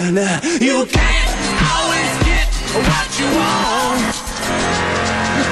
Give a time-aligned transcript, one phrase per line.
[0.00, 1.30] You can't
[1.76, 4.16] always get what you want.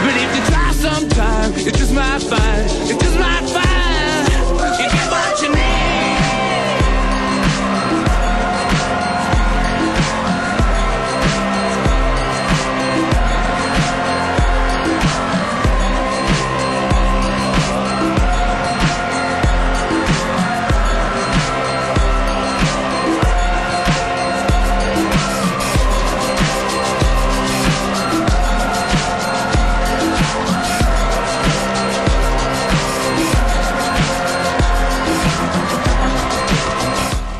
[0.02, 3.67] But if you try sometime, you just might find, you just might find,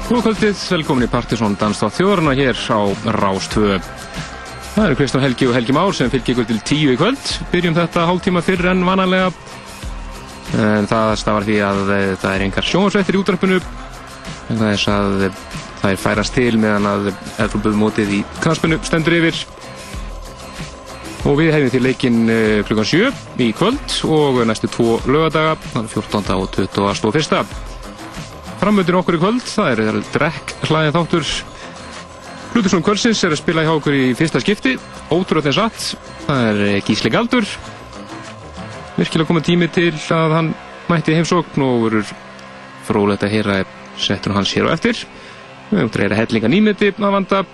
[0.08, 2.80] Góða kvöldið, velkomin í Partisón Danstáð þjóðarna hér á
[3.12, 3.74] Rás 2.
[4.72, 7.32] Það eru Kristján Helgi og Helgi Már sem fylgir ykkur til tíu í kvöld.
[7.52, 9.28] Byrjum þetta hálftíma fyrr en vanalega.
[10.56, 13.60] En það stafar því að eh, það er engar sjónvarsveitir í útdarpinu.
[14.48, 15.38] En það er að eh,
[15.82, 17.12] það er færast til meðan að
[17.44, 19.44] Evrópuðmótið í knaspinu stendur yfir.
[21.28, 23.12] Og við hefum til leikinn eh, klukkan 7
[23.44, 26.38] í kvöld og næstu tvo lögadaga, það er 14.
[26.40, 27.67] og 21.
[28.58, 31.28] Framöndin okkur í kvöld, það er, drekk hlæðin þáttur.
[32.52, 34.72] Plutusson Kvölsins er að spila hjá okkur í fyrsta skipti,
[35.14, 35.92] ótrúlega satt.
[36.24, 37.46] Það er eh, Gísli Galdur.
[38.96, 40.50] Virkilega komið tími til að hann
[40.88, 42.10] mætti heimsókn og verður
[42.88, 43.60] frólægt að heyra
[44.00, 45.04] settur hans hér á eftir.
[45.68, 47.44] Við höfum dreira hellinga nýmeti að vanda.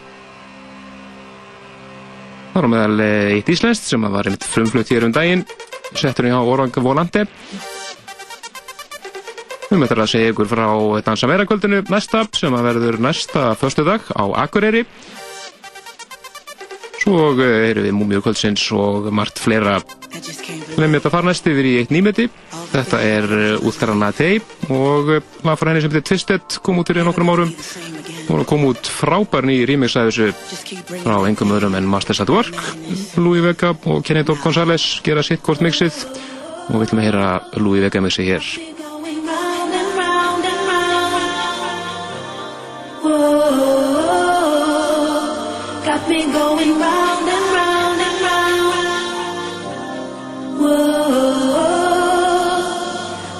[2.55, 5.45] Það er á meðal eh, eitt íslenskt sem var einmitt frumflutt hér um daginn.
[5.93, 7.27] Settur hann hjá Orang Volante.
[9.75, 10.67] Við möttum að segja ykkur frá
[11.03, 14.85] Dansa meira kvöldinu næsta sem að verður næsta förstu dag á Akureyri.
[17.01, 19.81] Svo eh, erum við múmiur kvöldsins og margt fleira.
[20.79, 22.29] Lemmi þetta fara næst yfir í eitt nýmeti.
[22.71, 23.35] Þetta er
[23.67, 24.37] útkarana Tei
[24.69, 27.51] og eh, lag frá henni sem heitir Twisted kom út fyrir nokkrum árum.
[28.31, 30.31] Og kom út frábær ný remix af þessu
[31.03, 32.63] frá engum öðrum en Masters at Work.
[33.19, 35.99] Louis Vega og Kenny Dog González gera sitt hvort mixið
[36.71, 37.27] og við ætlum að heyra
[37.59, 38.55] Louis Vega mixið hér.
[45.85, 48.73] Got me going round and round and round.
[50.59, 51.85] Whoa,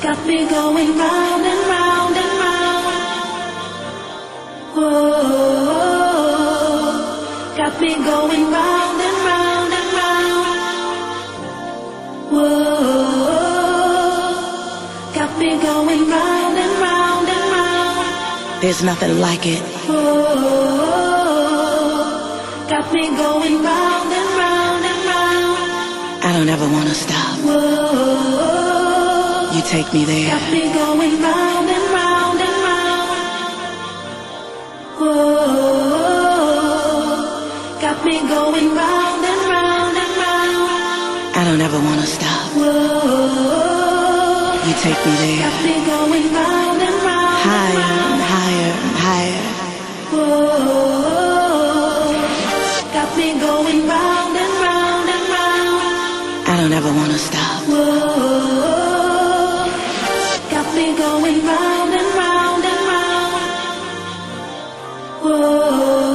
[0.03, 2.85] got me going round and round and round.
[4.77, 5.25] Whoa,
[7.57, 8.74] got me going round round
[18.65, 19.61] There's nothing like it.
[19.85, 20.01] Whoa,
[22.67, 26.25] got me going round and round and round.
[26.25, 27.37] I don't ever want to stop.
[27.45, 27.61] Whoa,
[29.55, 30.31] You take me there.
[30.33, 33.09] got me going round and round and round.
[34.99, 36.25] Whoa,
[37.85, 41.37] got me going round and round and round.
[41.37, 42.47] I don't ever want to stop.
[42.57, 42.73] Whoa,
[44.67, 45.41] You take me there.
[45.45, 46.64] got me going round
[61.47, 63.79] round and round and round.
[65.23, 66.14] Whoa,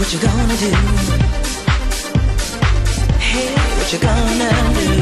[0.00, 0.70] what you gonna do?
[3.20, 4.50] Hey, what you gonna
[4.80, 4.92] do?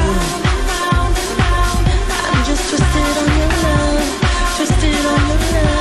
[2.27, 4.03] I'm just twisted on your love,
[4.57, 5.78] twisted on your love.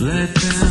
[0.00, 0.67] Let them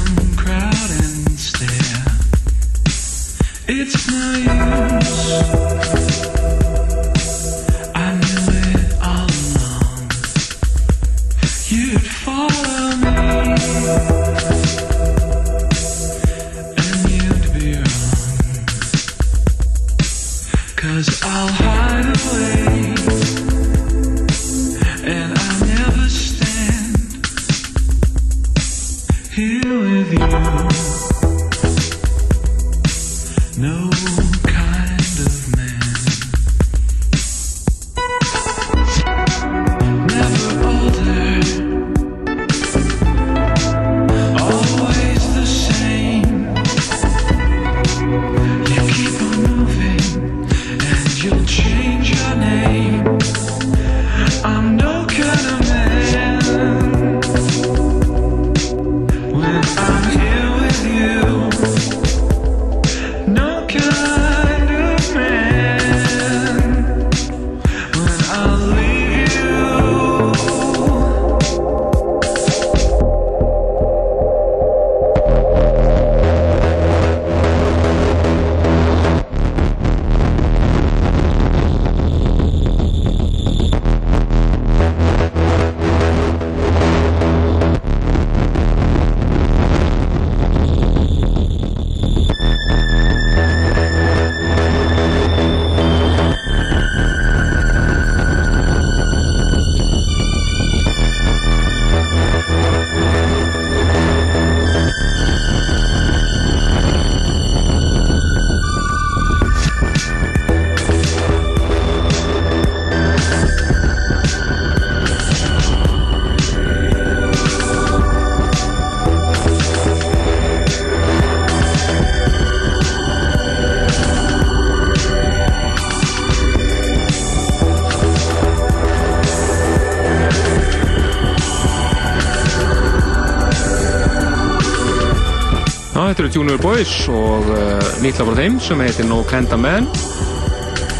[136.27, 139.85] eru Junior Boys og uh, nýtt lag frá þeim sem heitir No Kinda Man.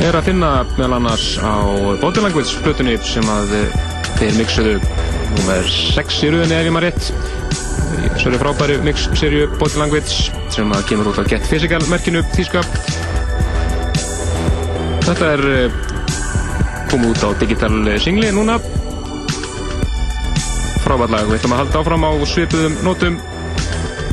[0.04, 1.68] Er að finna meðal annars á
[2.00, 3.76] Body Language flutunni sem að uh,
[4.20, 4.76] þeir mixuðu
[5.38, 7.10] nummer 6 í rauninni ef ég maður rétt.
[7.98, 12.64] Í þessari frábæri mix-serju Body Language sem að kemur út á Get Physical merkinu þýska
[15.08, 15.82] Þetta er uh,
[16.94, 18.62] komið út á digital singli núna.
[20.86, 23.22] Frábært lag, við ætlum að halda áfram á svipuðum nótum.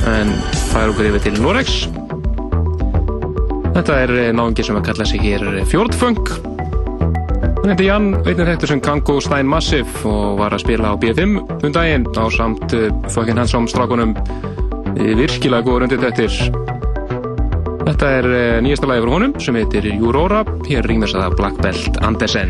[0.05, 0.37] En
[0.75, 1.85] færa okkur yfir til Norex
[3.75, 6.33] Þetta er eh, náungi sem að kalla sig hér Fjordfunk
[7.61, 11.37] Hann heiti Jan, einnig þekktur sem Kango Stein Massive og var að spila á B5
[11.55, 14.13] um daginn á samt uh, fucking handsome strákunum
[14.99, 16.35] eh, virkilega góður undir þettir
[17.85, 18.27] Þetta er
[18.65, 20.41] nýjasta lagi frá honum sem heitir Jurora.
[20.65, 22.49] Hér rýmur það Black Belt Andersen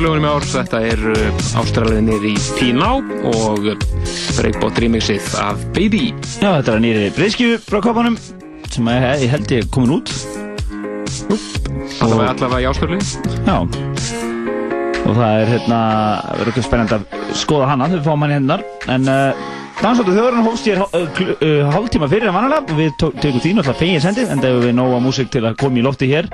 [0.00, 0.44] sömurlögunum í ár.
[0.48, 1.00] Þetta er
[1.60, 2.88] ástraliðinir í Píná
[3.28, 3.66] og
[4.38, 6.14] Breakbot remixið af Baby.
[6.40, 8.16] Já, þetta er nýri breyðskjöfu frá kopanum
[8.70, 10.12] sem að ég, held ég komin út.
[12.00, 13.00] Allavega, allavega í áskörli
[13.44, 13.56] Já.
[15.04, 15.80] Og það er hérna
[16.38, 17.90] verður ekki spennandi að skoða hana.
[17.92, 19.48] Þau fáum hann í hennar en uh,
[19.80, 20.80] Dansóttu þjóðurinn hófst ég
[21.74, 22.64] hálftíma fyrir en vanalega.
[22.68, 25.60] Og við tökum því náttúrulega fengið sendið en það hefur við nóga músík til að
[25.60, 26.28] koma í lofti hér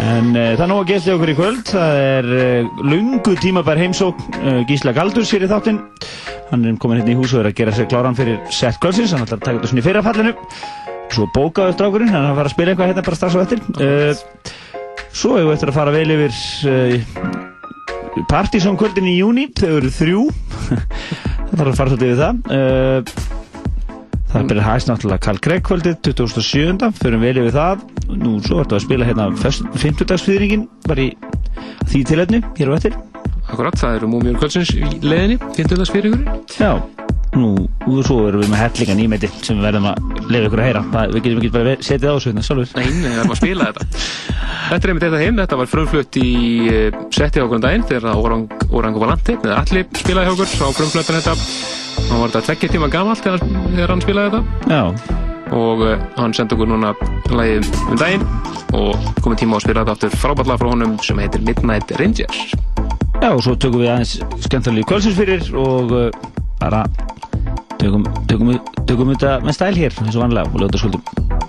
[0.00, 1.62] en uh, það er nóga gæst í okkur í kvöld.
[1.70, 5.80] Það er uh, lungu tímabær heimsók uh, Gísla Galdurs hér í þáttinn.
[6.50, 9.14] Hann er komin hérna í hús og er að gera sér kláran fyrir sett kvöldsins,
[9.14, 10.34] hann ætlar að taka þetta svona í fyrrafallinu
[11.14, 13.60] svo bókaður strákurinn, hann er að fara að spila eitthvað hérna bara strax á eftir.
[15.14, 16.32] Svo hefur við eftir að fara vel yfir
[16.70, 20.24] uh, Partizón kvöldin í júni þau eru þrjú.
[20.64, 23.23] Það þarf að fara svolítið yfir það
[24.34, 26.90] það byrjar hægst náttúrulega Karl Gregg kvöldið 2007.
[26.98, 27.84] förum vel yfir það
[28.18, 31.12] nú svo ertu að spila hérna 50 dagsfýðringin bara í
[31.92, 32.98] því tilhætnu hér á eftir
[33.44, 35.86] Akkurat, það eru múmjur kvöldsins í leðinni 50.
[35.92, 36.93] fyrir ykkur já
[37.34, 37.50] nú
[37.84, 40.82] og svo erum við með hellinga nýmeti sem við verðum að leiða ykkur að heyra.
[40.94, 42.72] Það, við getum ekki bara setið á þessu hérna sjálfur.
[42.78, 43.88] Nei, það er bara að spila þetta.
[44.64, 46.28] Þetta er einmitt þetta heim, þetta var frumflutt í
[46.72, 50.68] uh, setti á okkur um daginn þegar Orang, Orang Valante, eða Alli spilaði okkur á
[50.78, 51.34] frumfluttan þetta
[52.08, 53.44] hann var þetta tveggja tíma gamalt þegar,
[53.90, 54.72] hann spilaði þetta.
[54.72, 55.20] Já.
[55.54, 56.94] Og uh, hann sendi okkur núna
[57.28, 58.24] lagið um daginn
[58.74, 60.16] og komið tíma á að spila þetta aftur.
[60.22, 62.54] Frábætla frá honum sem heitir Midnight Rangers.
[63.20, 64.16] Já, og svo tökum við aðeins
[64.48, 66.84] skemmtilega kvöldsins fyrir og uh, bara
[67.80, 68.54] tökum, tökum,
[68.88, 71.43] tökum þetta með stæl hér eins og vanlega og ljóta skuldum.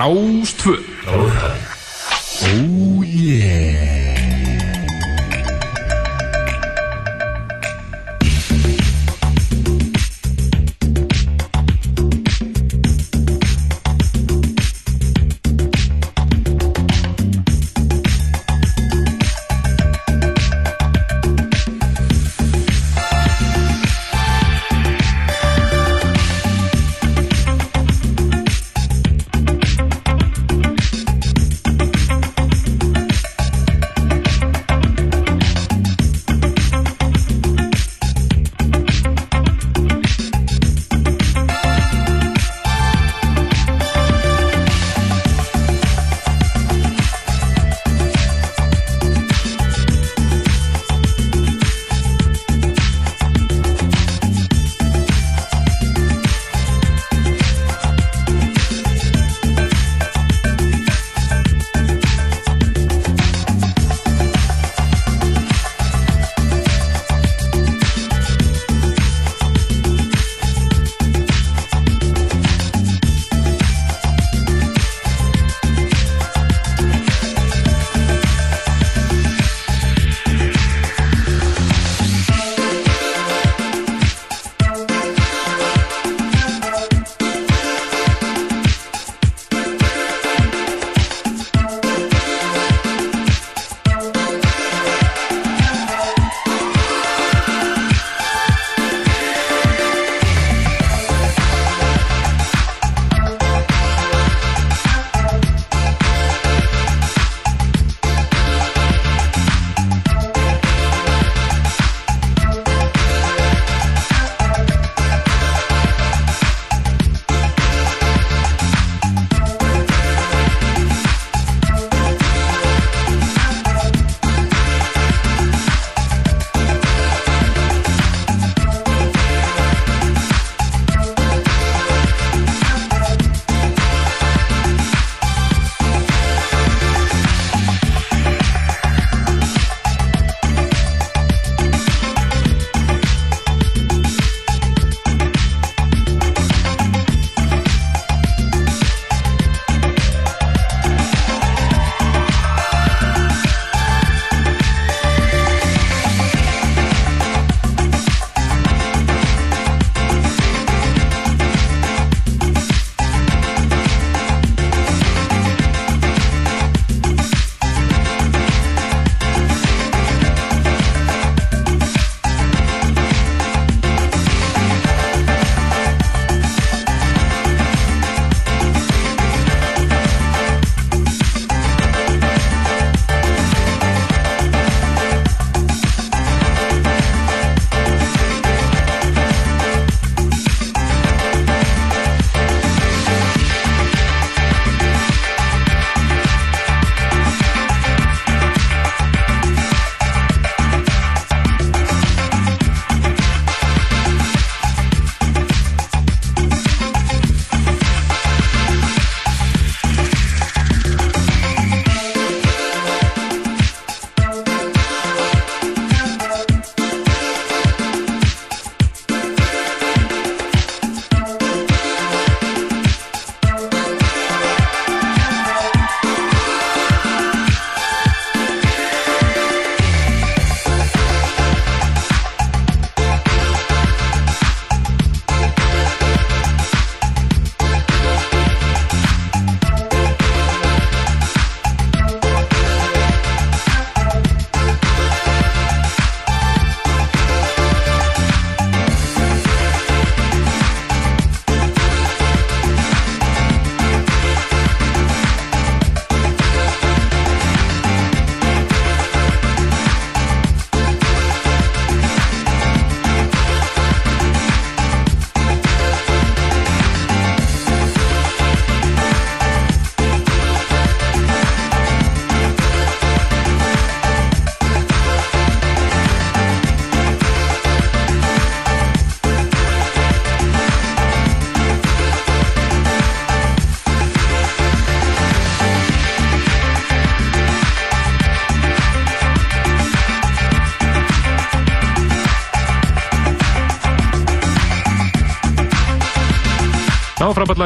[0.00, 0.08] Á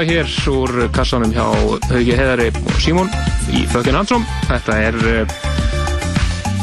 [0.04, 1.44] frábætlega hér úr kassanum hjá
[1.88, 3.08] Hauki Heðari og Símón
[3.52, 4.24] í Fökin Hansson.
[4.48, 5.26] Þetta er uh,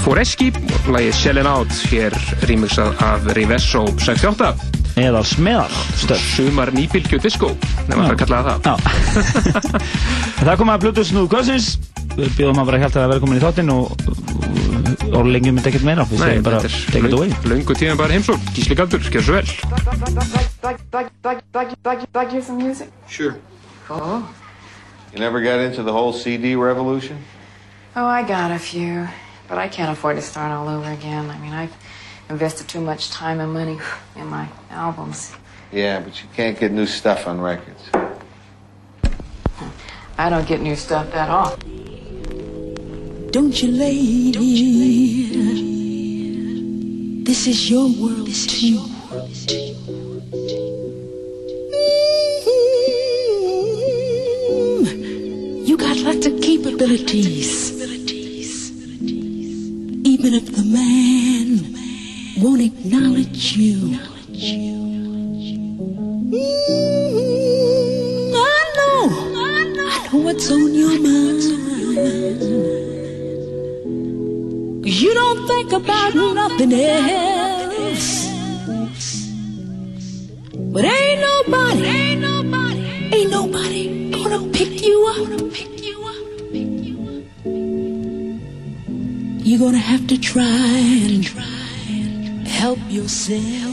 [0.03, 0.51] Foreski,
[0.89, 2.13] lagið Shellin Out, hér
[2.45, 4.53] remixað af Rivesso 68.
[5.01, 5.71] Eða smeðal
[6.35, 7.53] Sumar nýbylgju disco,
[7.87, 8.61] nefnum að kalla það það.
[8.67, 8.75] Já
[10.45, 11.67] Það kom að Bluetooth Snúð Kvölsins
[12.17, 13.83] Við bjóðum að vera hjálta að vera komin í þáttinn og
[15.11, 18.17] og lengi myndi ekkert meira Við segjum bara take er it away löngu tíðan bara
[18.17, 18.49] heimsók.
[18.55, 20.50] Gísli Galdur, gjör svo vel.
[20.63, 22.89] Like, like, like, like, like, like hear some music?
[23.07, 23.37] Sure.
[23.85, 24.25] Cool.
[25.13, 27.23] You never got into the whole CD revolution?
[27.95, 29.07] Oh, I got a few,
[29.47, 31.29] but I can't afford to start all over again.
[31.29, 31.75] I mean, I've
[32.29, 33.79] invested too much time and money
[34.15, 35.33] in my albums.
[35.71, 37.89] Yeah, but you can't get new stuff on records.
[40.17, 41.81] I don't get new stuff that often.
[43.31, 44.41] Don't you, lady?
[47.23, 48.79] This is your world too.
[49.11, 49.87] Mm.
[49.87, 49.90] You
[55.81, 57.71] got lots of capabilities.
[60.13, 61.75] Even if the man
[62.37, 63.97] won't acknowledge you.
[66.29, 68.37] Mm, I
[68.77, 69.09] know.
[69.35, 69.37] I
[70.05, 71.41] know what's on your mind.
[74.85, 78.27] You don't think about nothing else.
[80.73, 82.81] But ain't nobody, ain't nobody,
[83.15, 85.17] ain't nobody gonna pick you up.
[89.43, 91.25] You're gonna have to try and
[92.47, 93.70] help yourself.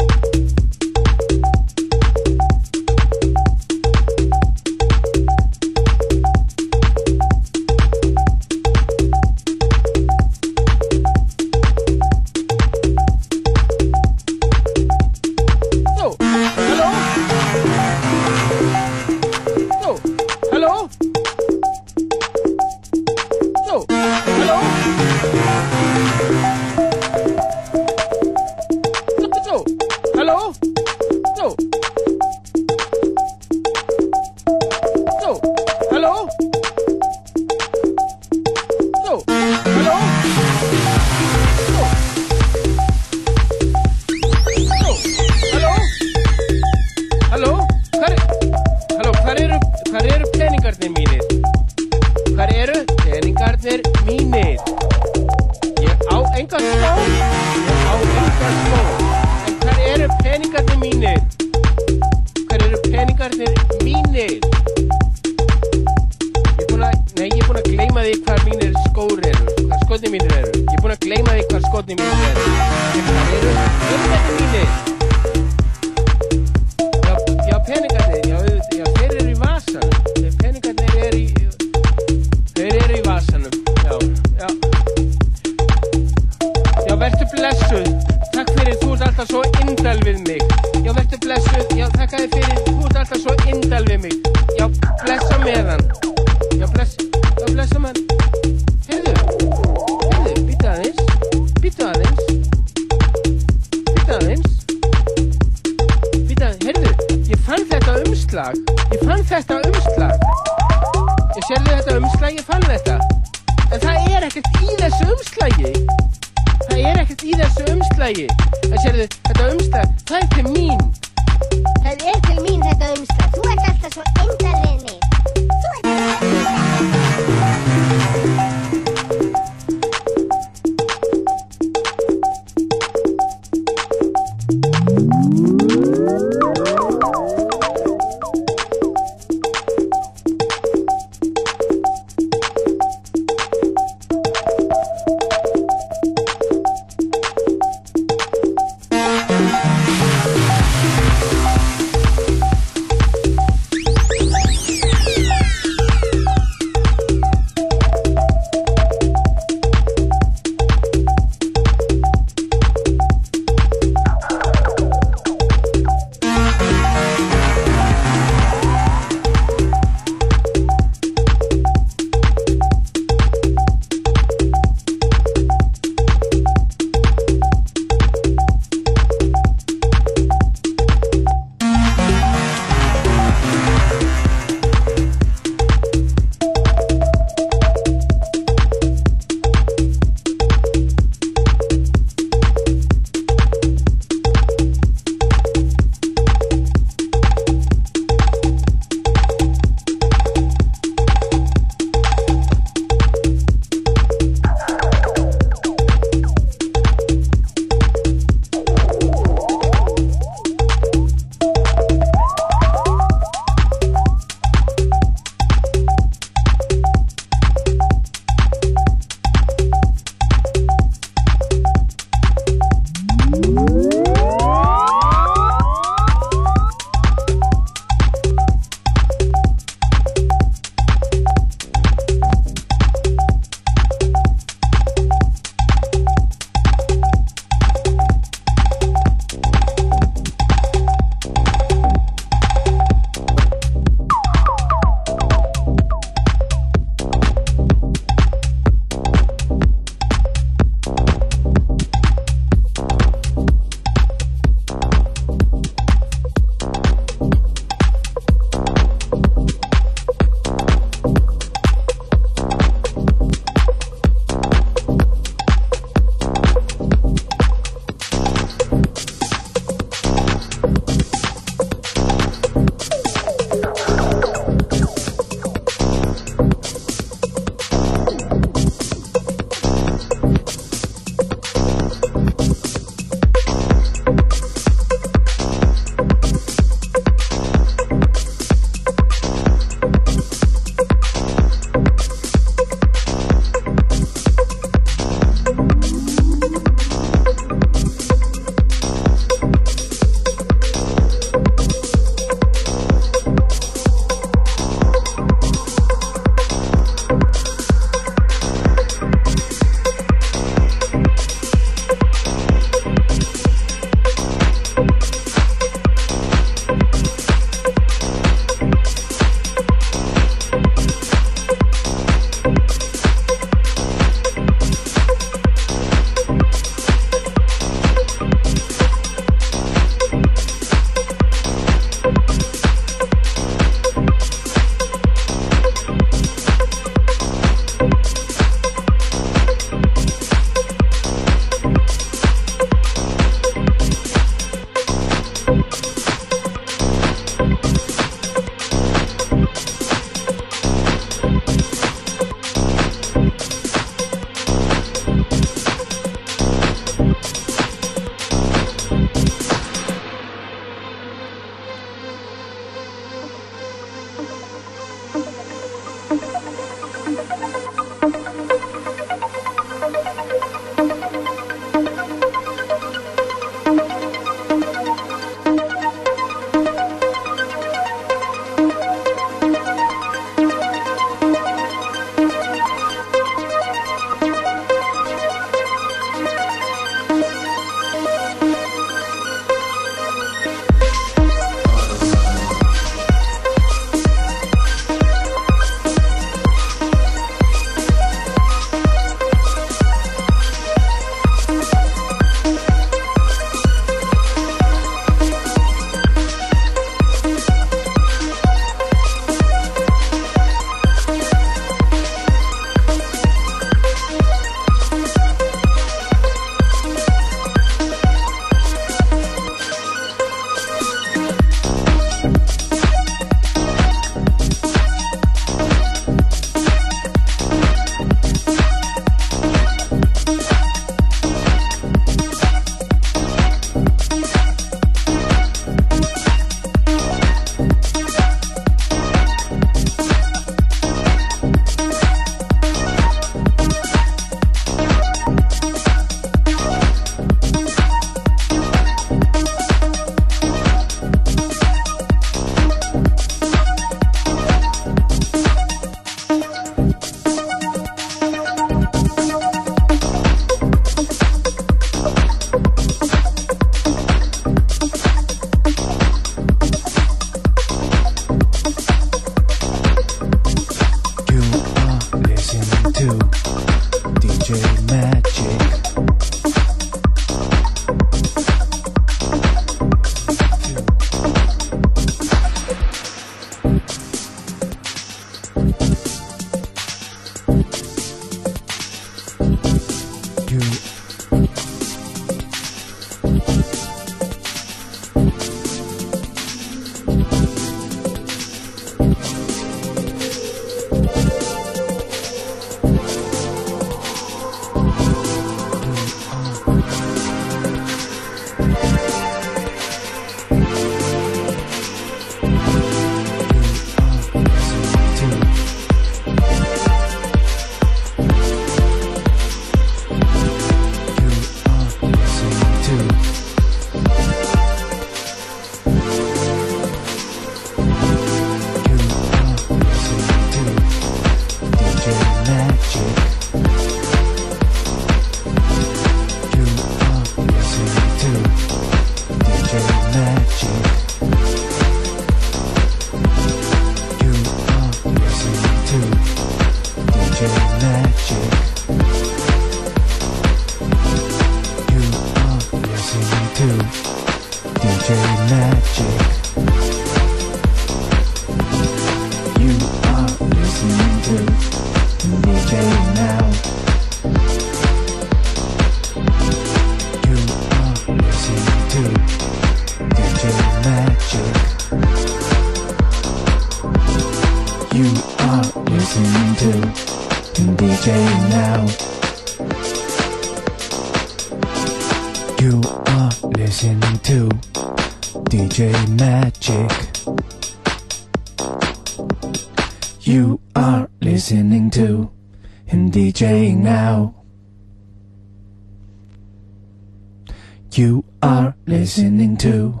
[597.98, 600.00] You are listening to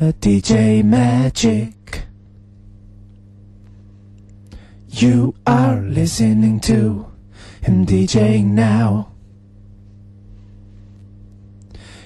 [0.00, 2.02] a DJ Magic.
[4.88, 7.06] You are listening to
[7.60, 9.12] him DJing now.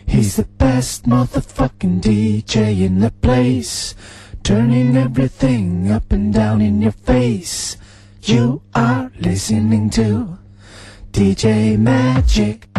[0.05, 3.95] He's the best motherfucking DJ in the place.
[4.43, 7.79] Turning everything up and down in your face.
[8.23, 10.37] You are listening to
[11.11, 12.72] DJ Magic.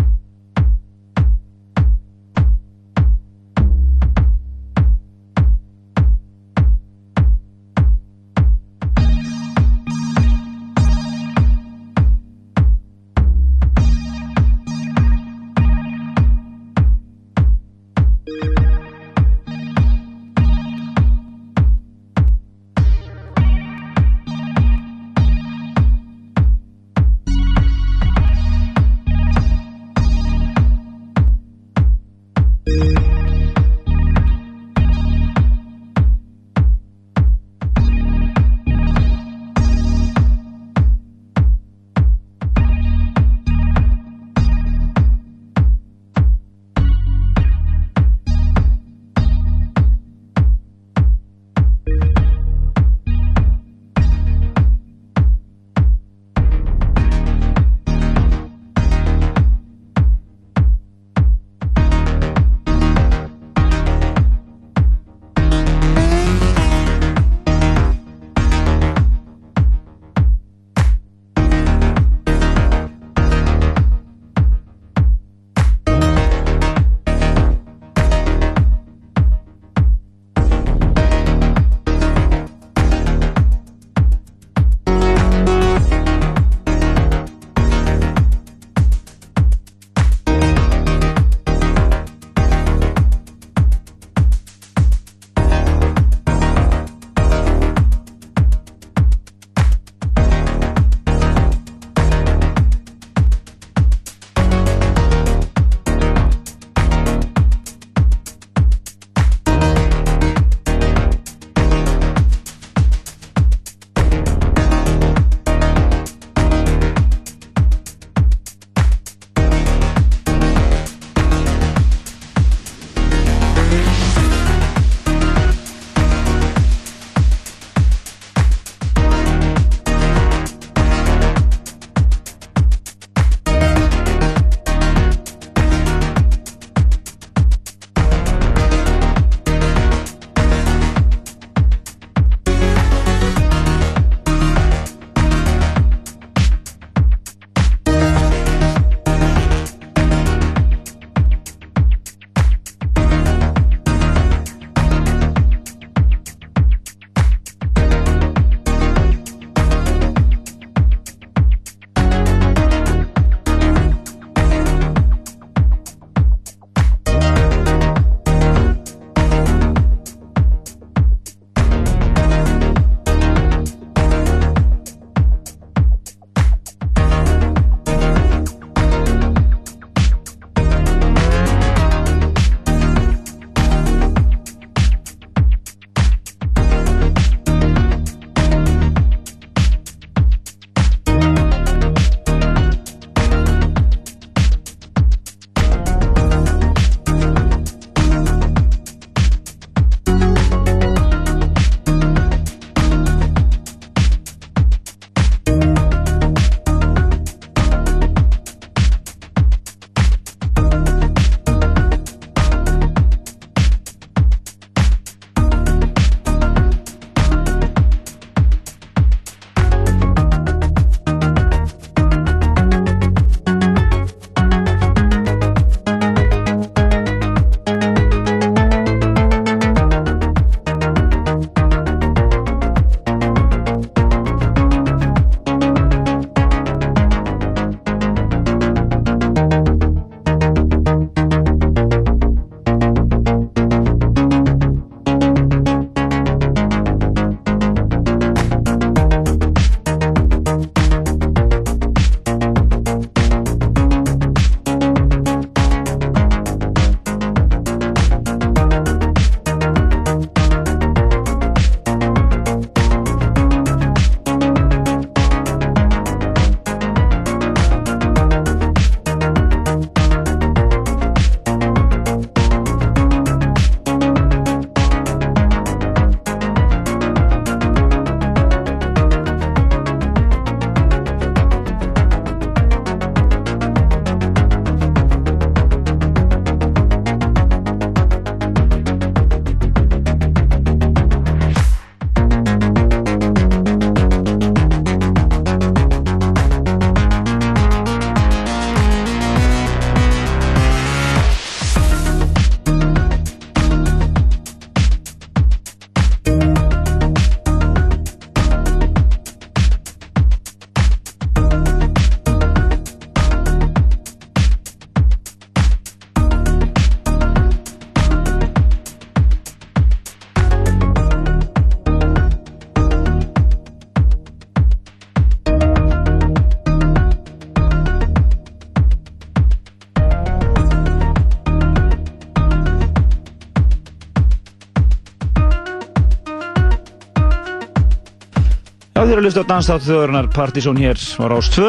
[339.14, 341.66] Þeir eru að hlusta á danstátt þjóðurinnar Partizón hér á Rás 2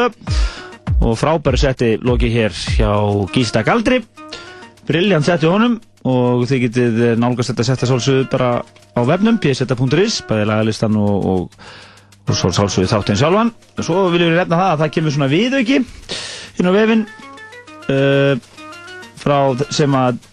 [1.04, 2.88] og frábæri setti loki hér hjá
[3.34, 3.98] Gísta Galdri.
[4.88, 5.74] Brilljant setti honum
[6.08, 11.60] og þið getið nálgast þetta setta sálsöðu bara á webnum pseta.is, bæði lagalistan og, og,
[12.32, 13.52] og sálsöðu þáttinn sjálfan.
[13.76, 17.06] Svo viljum við reyna það að það kemur svona viðauki inn á vefin
[17.92, 18.32] uh,
[19.20, 19.38] frá
[19.68, 20.24] sem að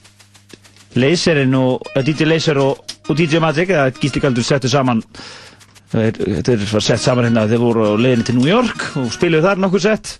[0.96, 5.04] Laserinn og uh, DJ Laser og, og DJ Magic eða Gísli Galdur settu saman
[5.92, 9.44] Þetta er var sett saman hérna þeir voru á leiðinni til New York og spiluðu
[9.44, 10.14] þar nokkur sett.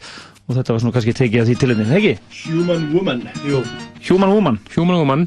[0.50, 2.14] Og þetta var svona kannski tekið að því tilöndin, ekki?
[2.50, 3.62] Human Woman, jú.
[4.10, 4.60] Human Woman.
[4.76, 5.24] Human Woman.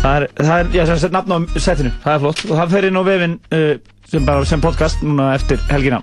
[0.00, 2.42] Það er, það er, já, sem sett nafn á settinu, það er flott.
[2.48, 3.70] Og það fer inn á vefin uh,
[4.08, 6.00] sem bara sem podcast núna eftir helgina.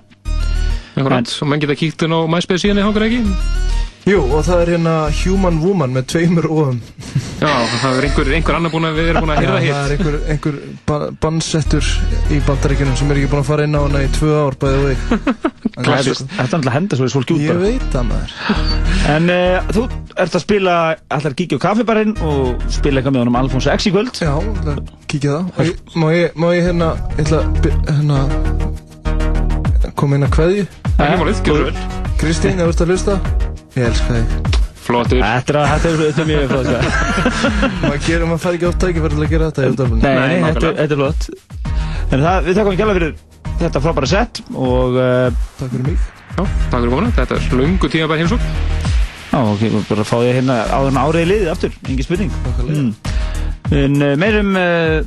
[0.92, 3.70] Akkurat, og menn geta kíkt inn á MySpace síðan í hangur ekki
[4.02, 4.92] Jú, og það er hérna
[5.22, 6.78] Human Woman með tveimur óum.
[7.38, 7.50] Já,
[7.82, 9.92] það er einhver, einhver annar búin að við erum búin að hýrða það hér er
[9.94, 10.56] einhver, einhver
[10.88, 11.86] ba bannsettur
[12.34, 14.82] í bandaríkjunum sem er ekki búin að fara inn á hana í tvö ár bæðið
[14.88, 14.96] vei.
[15.72, 16.10] Þetta er
[16.42, 18.34] alltaf að henda svo í svolítið út Ég veit það maður.
[19.14, 19.84] En uh, þú
[20.26, 20.74] ert að spila
[21.18, 24.34] allar kíkja á kaffibarinn og spila eitthvað með honum Alfonso X í kvöld Já,
[24.66, 24.82] það-
[25.14, 25.44] kíkja það.
[25.54, 26.90] Má ég- Má ég, má ég hérna,
[27.22, 27.48] ætla að
[27.86, 28.18] hérna,
[29.94, 30.36] koma inn að
[31.70, 31.74] vel
[32.22, 33.14] Kristín, ef þú ert að hlusta,
[33.76, 34.60] ég elska þig.
[34.82, 35.20] Flottur.
[35.22, 36.78] Þetta er, að- þetta er, þetta er mjög flott sko.
[37.82, 40.00] Maður gerir, maður fær ekki átt tækifæri til að gera þetta í útdarfinu.
[40.02, 41.22] Nei, nei, þetta, er- þetta er flott.
[42.12, 43.12] En það, við þakkum ekki alveg fyrir
[43.62, 46.02] þetta frábæra sett og uh, Takk fyrir mig.
[46.32, 48.42] Já, takk fyrir komuna, þetta er lungu tíma bara heimsók
[49.32, 52.32] Já, ok, bara fá ég hérna áður en árið liðið aftur, engin spurning.
[52.66, 52.90] Mm.
[53.72, 55.00] En uh, meirum uh,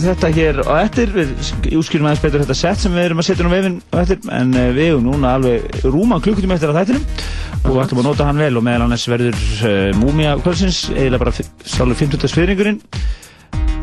[0.00, 1.12] þetta hér á eftir.
[1.12, 4.20] Við útskýrum aðeins betur þetta sett sem við erum að setja á vefinn á eftir.
[4.32, 7.06] En uh, við erum núna alveg rúman klukkutum eftir að þættinum.
[7.60, 9.36] Og við ætlum að nota hann vel og meðal annars verður
[9.68, 11.34] uh, Múmia kvöldsins Eða bara
[11.68, 12.24] sálur 50.
[12.32, 12.78] sviðringurinn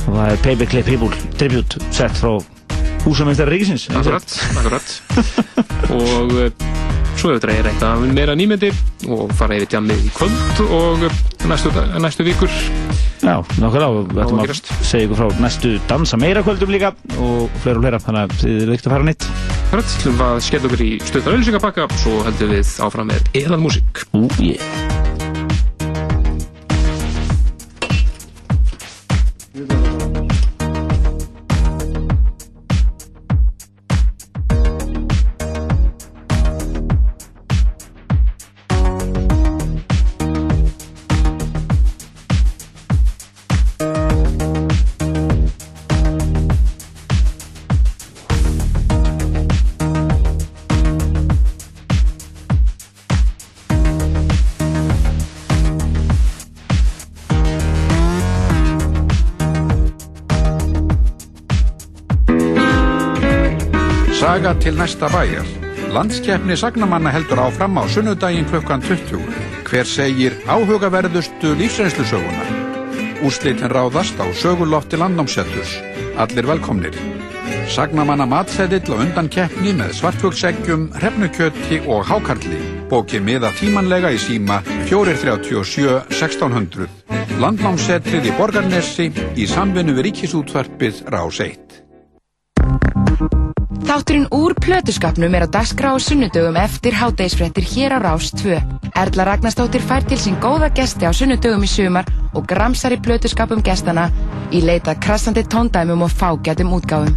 [0.07, 2.39] Og það er Paper Clay People Tribute sett frá
[3.06, 3.85] húsamestari ríkisins.
[3.94, 4.88] Akkurat, akkurat.
[5.95, 8.77] Og svo hefur dreigir eitthvað meira nýmyndir
[9.10, 11.06] og fara yfir tjammið í kvöld og
[11.49, 12.53] næstu, næstu vikur.
[13.23, 16.94] Já, nákvæmlega og við ætlum að að segja ykkur frá næstu dansa meira kvöldum líka
[17.18, 19.30] og fleira og fleira, þannig að þið eru ekkert að fara nýtt
[19.68, 23.65] Akkurat, ætlum við að skella okkur í stöðar auðlýsingapakka svo heldum við áfram með eðan
[23.65, 24.06] músík.
[24.15, 25.26] Ú, yeah.
[64.48, 65.48] Saga til næsta bæjar.
[65.91, 69.19] Landskeppni sagnamanna heldur áfram á sunnudaginn klukkan 20.
[69.68, 72.45] Hver segir áhugaverðustu lífsreynslusöguna?
[73.28, 75.74] Úrslitin ráðast á sögulofti landnámsetturs.
[76.15, 76.95] Allir velkomnir.
[77.68, 82.64] Sagnamanna matsedill á undan keppni með svartfuglseggjum, hrefnukjöti og hákarli.
[82.88, 86.88] Bókið miða tímanlega í síma 437 1600.
[87.44, 91.66] Landnámsetrið í Borgarnesi í samvinnu við Ríkisútvarpið Rás 1.
[93.88, 98.57] Þátturinn úr plötuskapnum er á dagskrá á sunnudögum eftir hádægisfrettir hér á Rás 2.
[98.99, 102.03] Erla Ragnarstóttir fær til sín góða gesti á sunnudögum í sumar
[102.35, 104.09] og gramsar í plötuskapum gestana
[104.51, 107.15] í leita krassandi tóndæmum og fágætum útgáfum.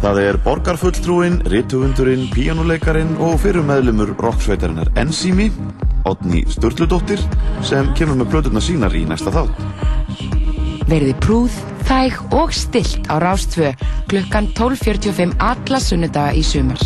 [0.00, 5.50] Það er borgarfulltrúin, rithöfundurinn, píjónuleikarin og fyrir meðlumur rocksveitarinnar Enzimi,
[6.08, 7.20] Odni Sturludóttir,
[7.60, 9.60] sem kemur með plöturna sínar í næsta þátt.
[10.88, 13.72] Verði prúð, þæg og stilt á Rás 2
[14.10, 16.80] klukkan 12.45 alla sunnudaga í sumar.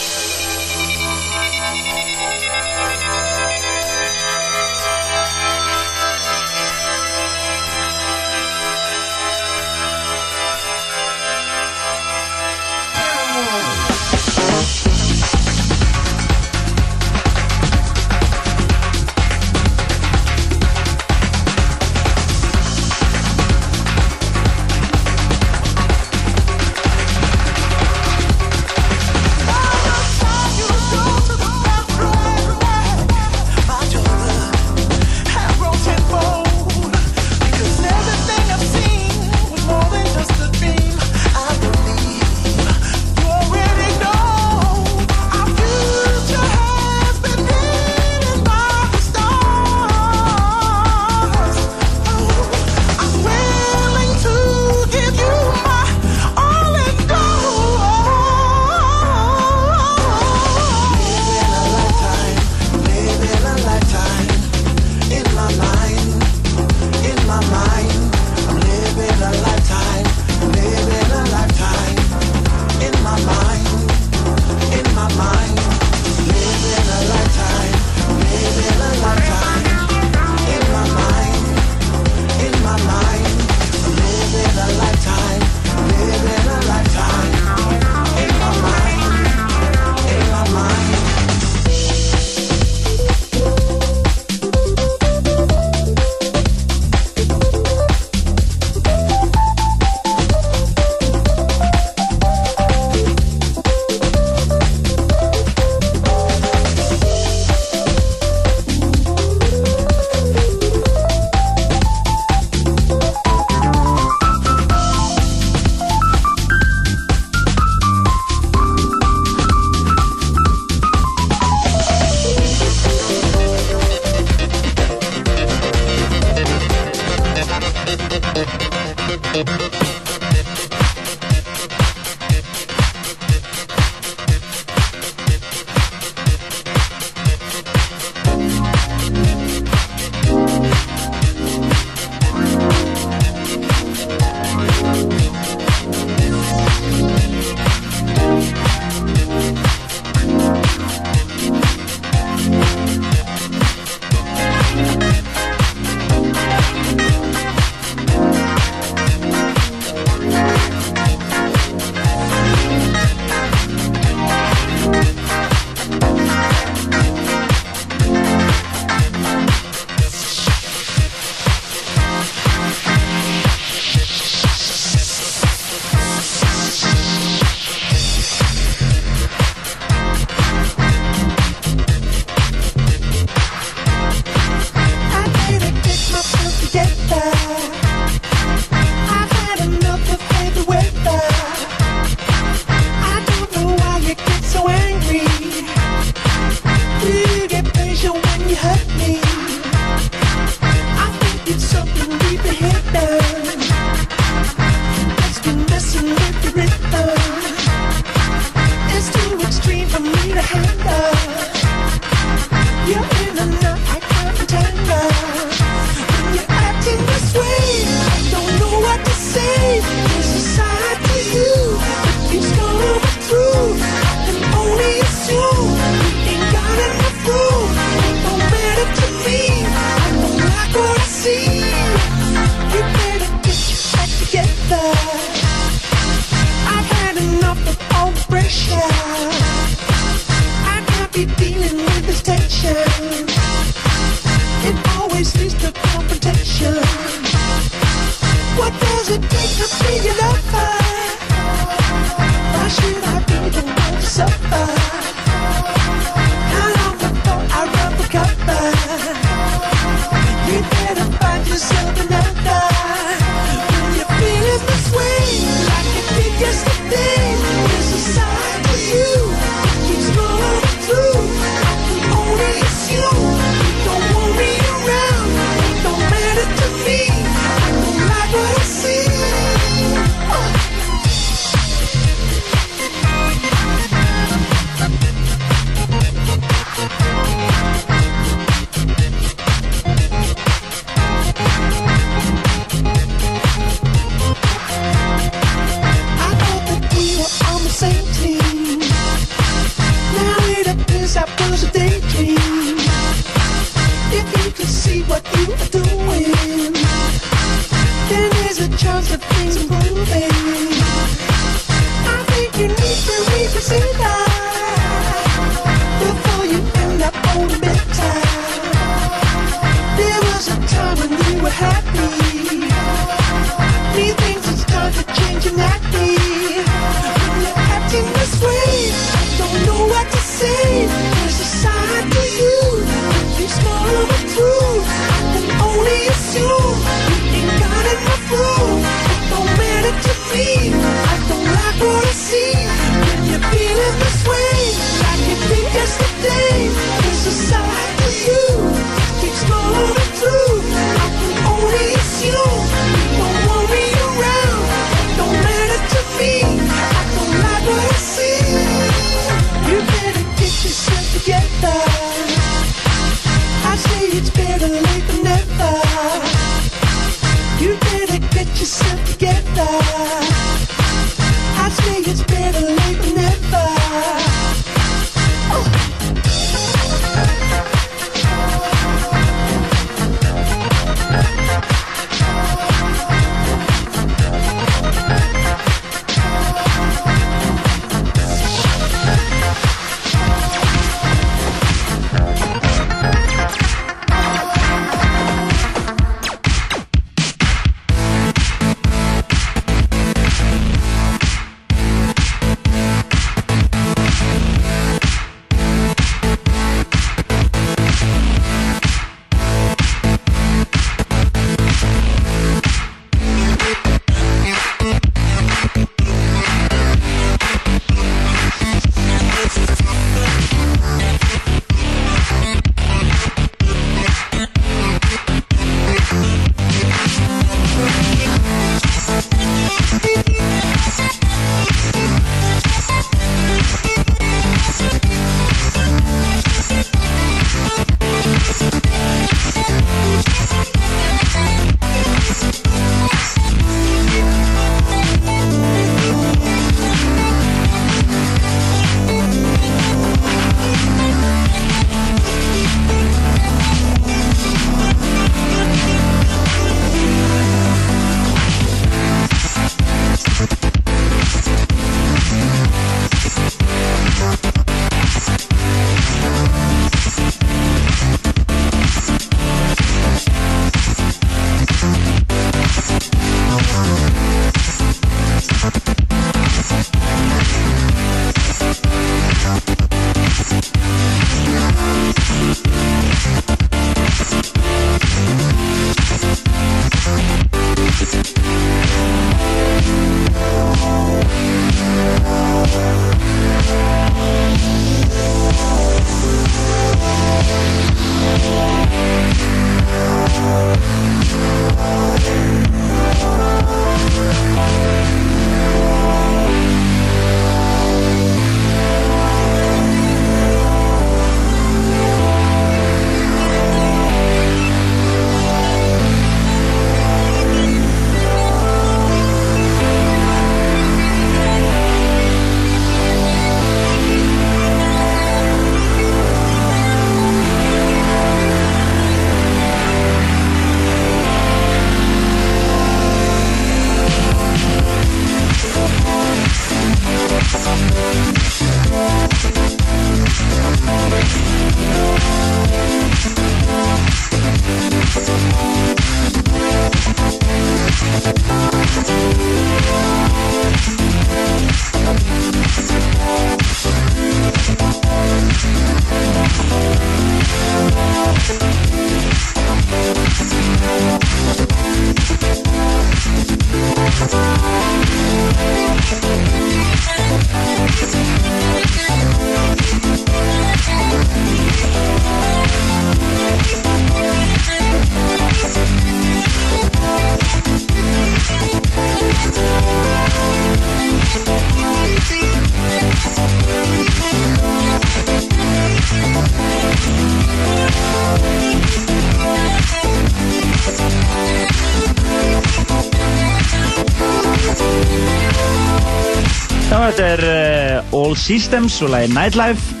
[598.40, 600.00] Systems og lagi Nightlife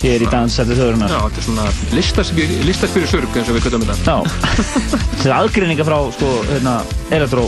[0.00, 1.12] hér í Dansætti þjóðurinnar.
[1.12, 1.64] Já, þetta er svona
[1.96, 4.14] listaspyr, listaspyrir surg eins og við kvöldum þetta.
[4.14, 4.16] Já,
[4.94, 6.76] þetta er aðgreininga frá, sko, hérna,
[7.12, 7.44] Elektro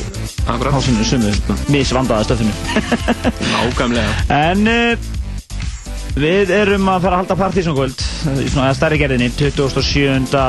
[0.46, 1.32] hásinu sumu,
[1.72, 2.52] misvandaða stöfinu.
[3.54, 4.18] Nákvæmlega.
[4.36, 5.08] En uh,
[6.18, 8.04] við erum að fara að halda partysónkvöld
[8.42, 10.44] í svona stærri gerðinni, 27.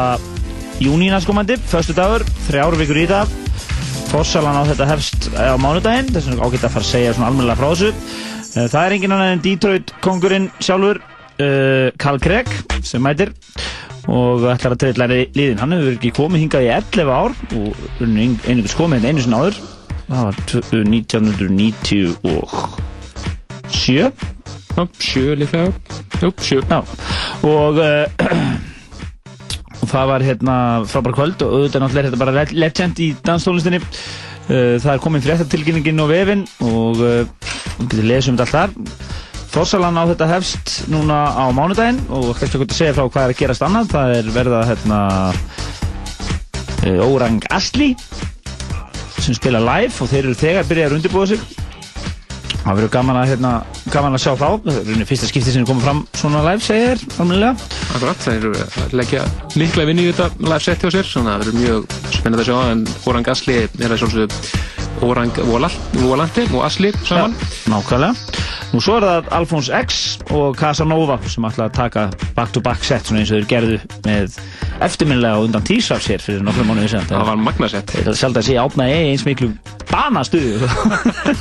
[0.83, 3.39] júni næstkomandi, förstu dagur, þrjár vikur í það.
[4.11, 7.61] Fossalan á þetta hefst á mánudaginn, þess vegna ágætt að fara að segja svona almennilega
[7.61, 8.22] frá þessu.
[8.55, 10.99] Eh, Það er engin annan en Detroit kongurinn sjálfur,
[11.41, 12.47] uh, Carl Craig,
[12.85, 13.31] sem mætir
[14.11, 15.59] og ætlar að treyla liðin.
[15.61, 17.71] Hann hefur ekki komið hingað í 11 ár og
[18.03, 19.55] einhvers komið hérna einu sinna áður.
[20.09, 22.17] Það var tv- 1997.
[24.73, 25.71] Já, sjö líklega.
[26.21, 26.59] Jú, sjö.
[26.69, 26.79] Já,
[27.47, 28.05] og uh,
[29.83, 30.55] og það var hérna
[30.89, 33.79] frábæra kvöld og auðvitað náttúrulega er þetta bara le- legend í danstónlistinni
[34.47, 37.23] það er komin fréttatilkynningin á vefin og uh,
[37.77, 39.21] við getum lesið um þetta allt þar.
[39.53, 43.41] Þorsalan á þetta hefst núna á mánudaginn og kannski að segja frá hvað er að
[43.43, 43.91] gerast annað?
[43.93, 44.99] Það er verða hérna
[46.83, 47.93] uh, Órang Asli
[49.23, 51.62] sem spila live og þeir eru þegar byrjað að undirbúa sig
[52.63, 53.53] það verður gaman að hérna,
[53.93, 57.03] gaman að sjá þá það er fyrsta skipti sem er komið fram svona live segir,
[57.17, 59.25] almennilega Akkurat, það að leggja
[59.59, 62.59] mikla vinni í þetta live set hjá sér, svona það verður mjög spennandi að sjá,
[62.71, 64.71] en Orang Asli er það sjálfsögðu
[65.03, 65.33] Orang
[65.99, 67.35] Volante og Asli saman.
[67.67, 68.62] Nákvæmlega.
[68.73, 69.97] Nú svo er það Alphonse X
[70.33, 73.75] og Casanova sem ætla að taka back-to-back set svona eins og þeir gerðu
[74.07, 74.37] með
[74.87, 77.05] eftirminnilega og undan tísaf sér fyrir nokkrum mánuði sen.
[77.11, 77.93] Það var magnasett.
[77.93, 79.51] Það er sjálf að sé átnaði eins miklu
[79.91, 80.71] banastuðu.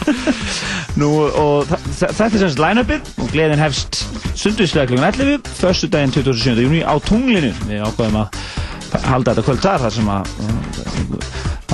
[1.00, 1.10] Nú
[1.40, 4.02] og þetta er semst line-upið og gleðin hefst
[4.36, 5.00] sundvíslega kl.
[5.00, 6.60] 11 förstu daginn 27.
[6.66, 7.54] júni á tunglinu.
[7.64, 10.24] Við ákveðum að halda þetta kvöld þar þar sem að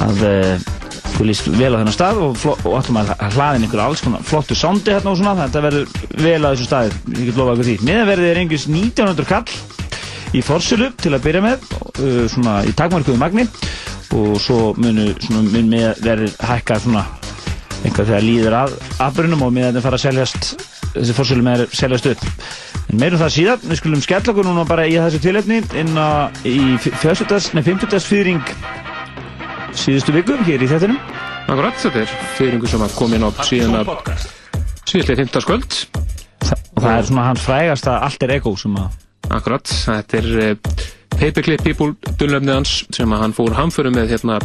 [0.06, 0.26] að
[1.18, 4.54] þú líst vel á þennan stað og, og ætlum að hlaðin ykkur alls konar flottu
[4.54, 7.76] sondi hérna og svona þetta verður vel á þessu staði ég get lofa ykkur því.
[7.88, 13.18] Miðanverðið er einhvers 1900 kall í forsölu til að byrja með uh, svona í takmarkuðu
[13.18, 13.48] magni.
[14.14, 17.04] Og svo munu svona mun með verður hækka svona
[17.84, 20.54] einhver þegar líður að afbrunum og miðan fara að seljast
[20.94, 22.24] þessi forsölu með er seljast upp.
[22.88, 26.46] En meirum það síðan, við skulum skella okkur núna bara í þessu tilefni inn að
[26.48, 28.54] í fjössutas, nei, fimmtutasfýring
[29.78, 30.98] síðustu viku hér í þettinum
[31.48, 33.90] Akkurat, þetta er fyrringu sem að koma inn á síðan að
[34.88, 35.42] síðastlega 15.
[35.44, 35.76] skvöld.
[36.44, 38.96] og það er svona hans frægasta alter ego sem að
[39.38, 40.52] Akkurat, þetta er uh,
[41.18, 44.38] Paperclip People dullöfnið hans sem að hann fór hamförum með hérna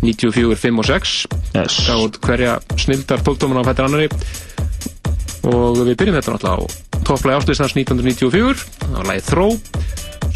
[0.00, 1.14] 94, 5 og 6
[1.56, 1.80] yes.
[1.88, 4.08] gáð hverja snildar tóktóman á fættir annari
[5.50, 9.56] og við byrjum þetta náttúrulega á topplægi áslisans 1994 það var lagið Throw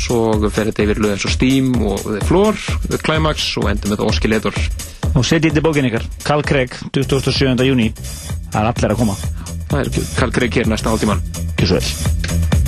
[0.01, 2.59] svo fer þetta yfir lög eins og Steam og The Floor,
[2.89, 4.59] The Climax og endur með Oscillator
[5.15, 6.07] og setjið í bókin ykkar.
[6.27, 7.55] Carl Craig, 27.
[7.69, 9.17] júni það er allir að koma.
[9.71, 11.23] Það er Carl Craig hér næsta hálftíman
[11.55, 12.64] ekki svo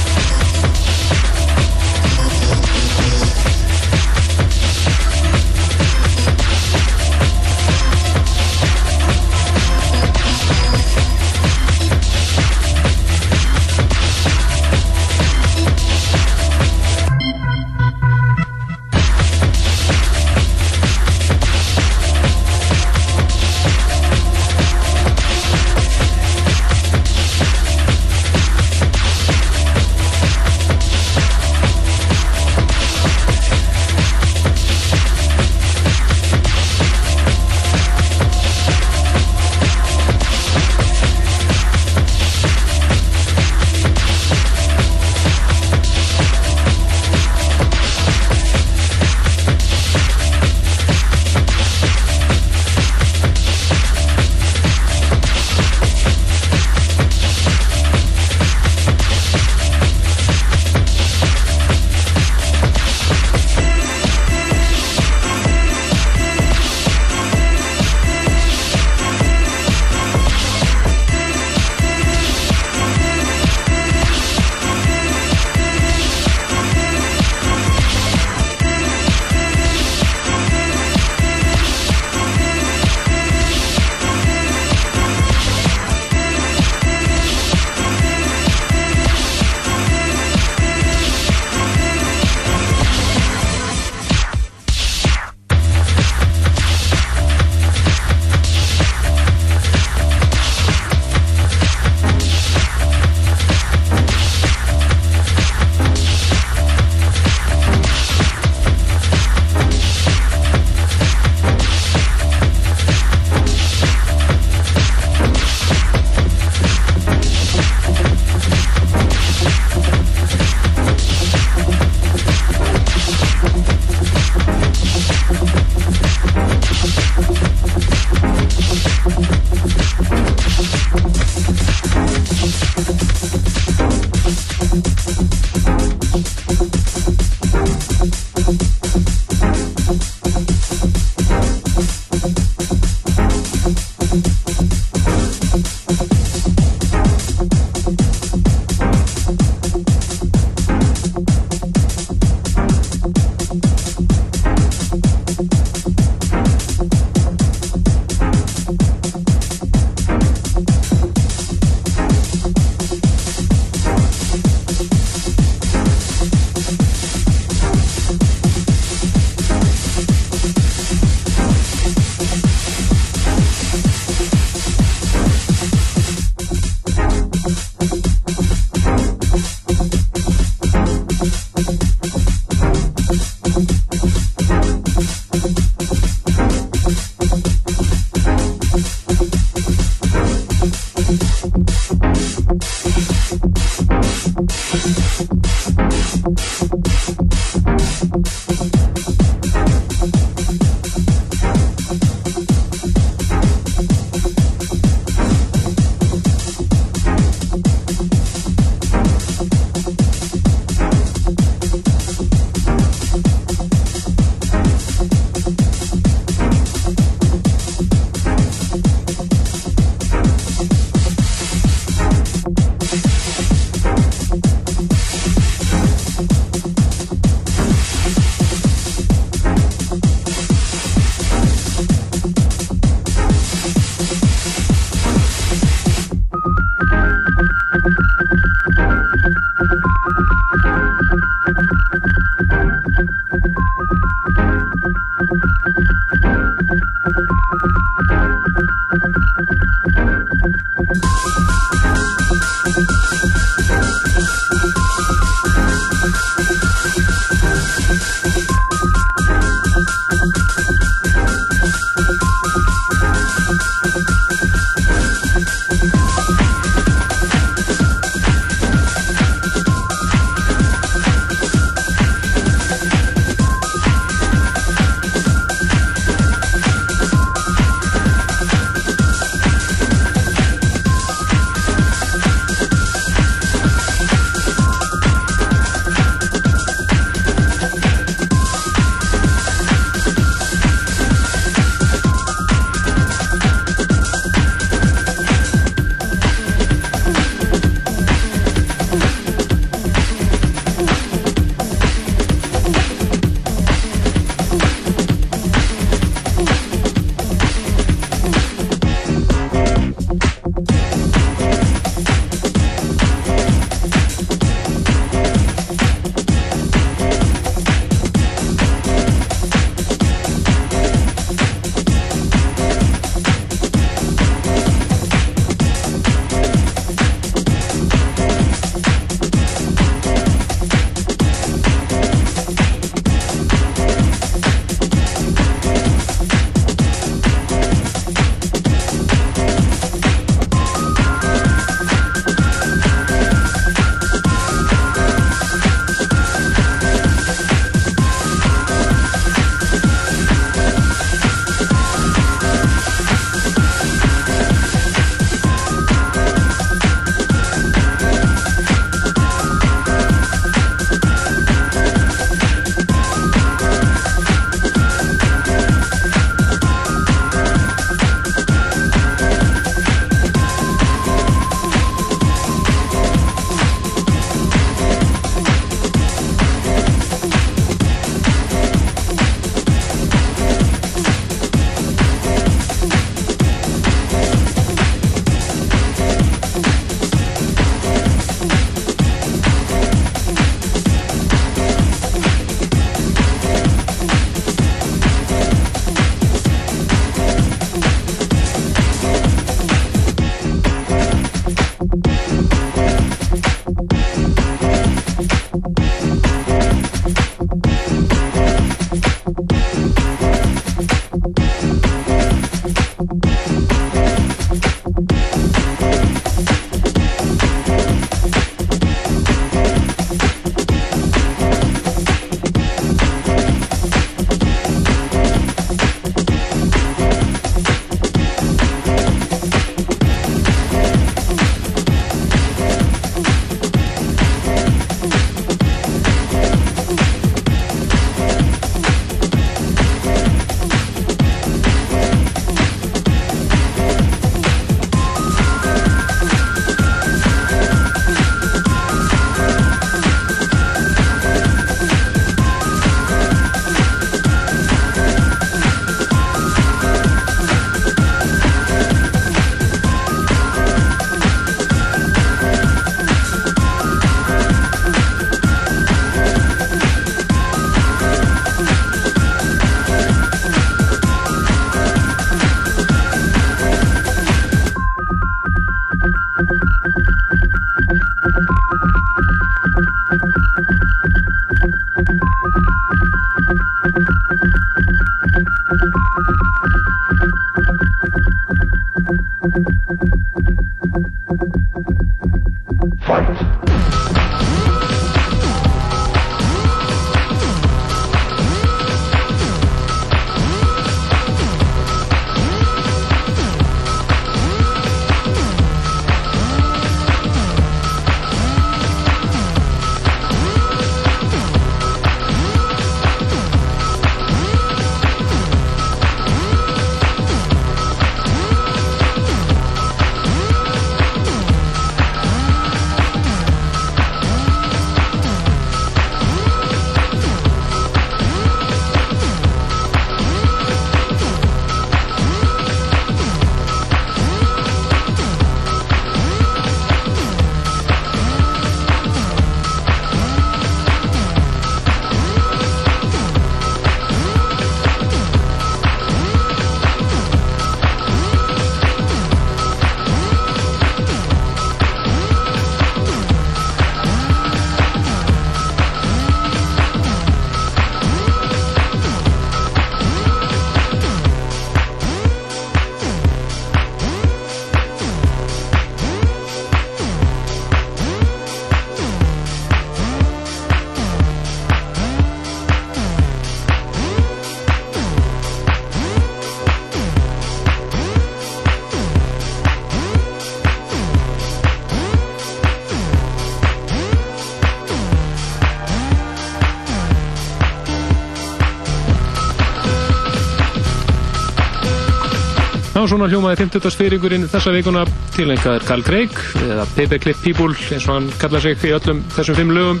[593.10, 593.92] svona hljómaði 50.
[593.98, 595.04] fyrirgurinn þessa vikuna.
[595.34, 599.72] Tilengaður Carl Craig eða Paperclip People eins og hann kallar sig í öllum þessum fimm
[599.76, 600.00] lögum.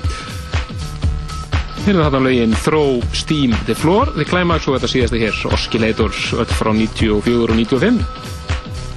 [1.86, 6.54] Hérna þarna lögin Throw, Steam, The Floor, The Climax og þetta síðasta hér Oscillator, öll
[6.58, 8.00] frá 94 og 95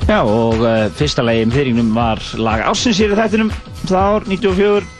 [0.09, 3.51] Já, og uh, fyrsta lagi um þyringnum var lag í þættinum
[3.83, 4.95] það ár 94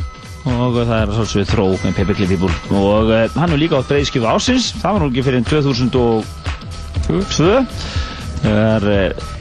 [0.50, 2.54] og það er svolítið þró með Paperclip People.
[2.78, 6.06] Og uh, hann er líka átt breiðskjöfu ársins það var nú ekki fyrir 2002
[8.50, 9.38] það er uh,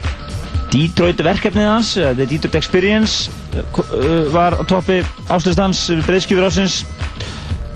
[0.69, 5.01] Detroit verkefnið hans uh, The Detroit Experience uh, var á toppi
[5.33, 6.83] áslustans breiðskjöfur ársins.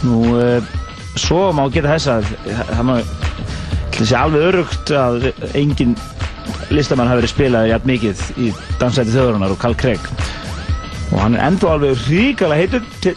[0.06, 0.74] Nú uh,
[1.18, 2.96] svo má geta þess að það má
[3.94, 5.98] þessi alveg örugt að engin
[6.74, 10.08] listamann hafi verið spilað jægt mikið í dansæti þjóðurinnar og Carl Craig.
[11.14, 13.14] Og hann er enda alveg ríkala heitur til,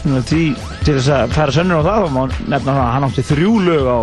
[0.00, 2.22] til þess að færa sönnur á það þá má
[2.54, 3.98] nefna hann átti þrjú lög á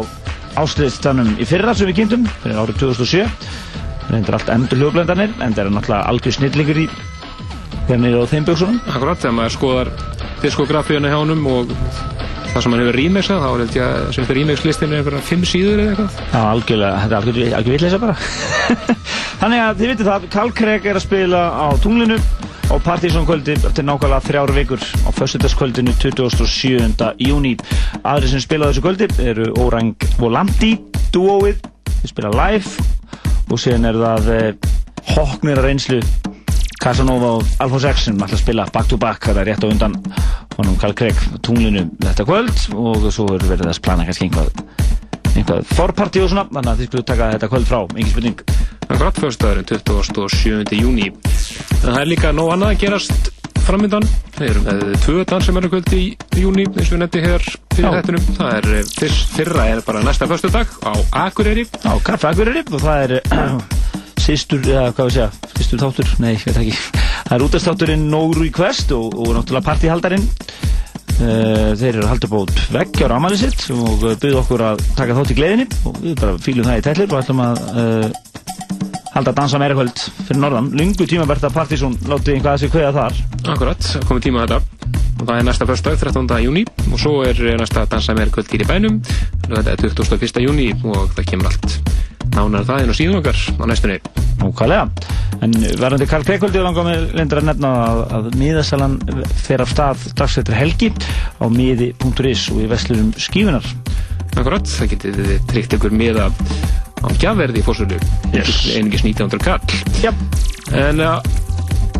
[0.61, 3.25] ástriðstanum í fyrra sem við kynntum fyrir árið 2007
[4.11, 6.89] reyndir allt endur hljóðblendanir en það er náttúrulega algjör snillingur í
[7.89, 9.91] hérna á þeim bjöksunum Akkurat, þegar maður skoðar
[10.43, 11.73] diskografíuna hjá honum og
[12.55, 15.41] það sem hann hefur remixað, þá held ég að sem fyrir remixlistin er einhverja fimm
[15.49, 16.19] síður eða eitthvað.
[16.31, 18.15] Já, algjörlega, þetta er algjör, algjör vitleisa bara.
[19.41, 22.19] Þannig að þið vitið það, Carl Craig er að spila á tunglinu
[22.71, 27.13] á Partizón kvöldi eftir nákvæmlega þrjár vikur á föstudagskvöldinu 27.
[27.21, 27.55] júni
[28.03, 30.75] Aðri sem spila þessu kvöldi eru Orang Volanti,
[31.13, 31.61] duóið
[32.01, 32.85] þið spila live.
[33.51, 34.71] Og síðan er það eh,
[35.15, 35.99] Hóknir að reynslu.
[36.81, 39.95] Casanova og Alphonse X sem að spila back to back það er rétt á undan
[40.57, 42.55] honum Carl Craig á tunglinu þetta kvöld.
[42.73, 44.51] Og svo er verið að plana kannski einhvað
[45.35, 49.17] einhvað forparti og svona þannig að þið skulle taka þetta kvöld frá, engin spurning Akkurat,
[49.17, 50.75] fyrstæðurinn 27.
[50.77, 51.09] júni.
[51.81, 53.31] Það er líka nóg annað að gerast
[53.65, 54.05] framöndan.
[54.37, 56.03] Við erum með tvö dansamennarkvöld í
[56.37, 57.95] júni, eins og við nefndi hér fyrir Já.
[57.97, 58.27] þettunum.
[58.37, 60.93] Það er eh, fyrst, fyrra er bara næsta föstudag á
[61.25, 61.65] Akureyri.
[61.81, 63.15] á Kaffe Akureyri og það er
[64.25, 66.77] sýstur, eða hvað við segja, sýstur þáttur, nei, ég veit ekki
[67.25, 70.29] það er útastátturinn No Request og, og náttúrulega partíhaldarinn
[71.15, 75.29] Uh, þeir eru halda bót vegg á rámæli sitt og byggðu okkur að taka þátt
[75.31, 77.61] í gleðinni og við bara fýlum það í tætlir og ætlum að
[79.15, 82.93] halda að dansa meira kvöld fyrir norðan lungu tímaberta partysón látið einhvað að sig kveða
[82.99, 83.19] þar
[83.55, 84.57] Akkurat, komið tíma þetta.
[85.15, 86.39] Og það er næsta föstudag, 13.
[86.43, 86.63] júni.
[86.91, 88.97] Og svo er næsta dansamennarkvöld hér í bænum.
[89.45, 90.41] Þetta er 21.
[90.43, 91.77] júni og það kemur allt
[92.35, 93.99] nánar það inn á síðan okkar á næstunni.
[94.41, 95.11] Nákvæmlega.
[95.45, 98.97] En verðandi Karl Kveikvöldi langar með lendur að nefna að, að miðasalan
[99.45, 100.91] fer af stað dagsveitur helgi
[101.39, 103.69] á miði.is og í veslurum skífunar.
[104.35, 106.27] Akkurat, það þið tryggt ykkur miða
[107.05, 107.99] á gjafverði í fórsölu.
[108.33, 108.51] Yes.
[108.73, 109.61] Einingis 1900 kall.
[110.03, 110.11] Já.
[110.75, 111.19] En uh,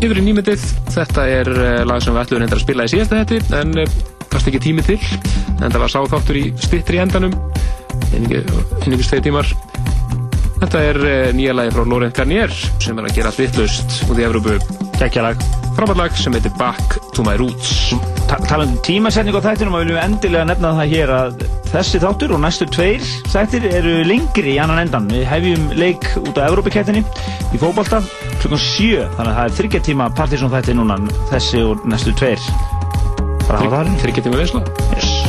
[0.02, 3.22] yfir í nýmyndið, þetta er uh, lag sem við ætlum reyndar að spila í síðasta
[3.22, 3.98] þetta, en uh,
[4.34, 5.00] fast ekki tími til.
[5.62, 7.36] En það var sáþáttur í stittri endanum,
[8.16, 9.54] einingis tveir tímar.
[10.66, 12.50] Þetta er uh, nýja lagi frá Laurent Garnier
[12.82, 14.56] sem er að gera allt vittlust út í Evrópu.
[14.98, 15.44] Gekkjalag.
[15.78, 17.92] Frábært lag sem heitir Back to my Roots.
[18.26, 22.02] Ta talandi um tímasetning á þættinum og viljum við endilega nefna það hér að þessi
[22.02, 25.06] þáttur og næstu tveir þættir eru lengri í annan endan.
[25.14, 28.02] Við hefjum leik út á Evrópikettinni í fótbolta
[28.42, 30.98] klukkan 7 þannig að það er þryggja tíma partysón þætti núna
[31.30, 32.50] þessi og næstu tveir.
[33.46, 33.98] Bara hafa það.
[34.02, 34.66] Þryggja tíma veisla.
[34.96, 35.25] Yes.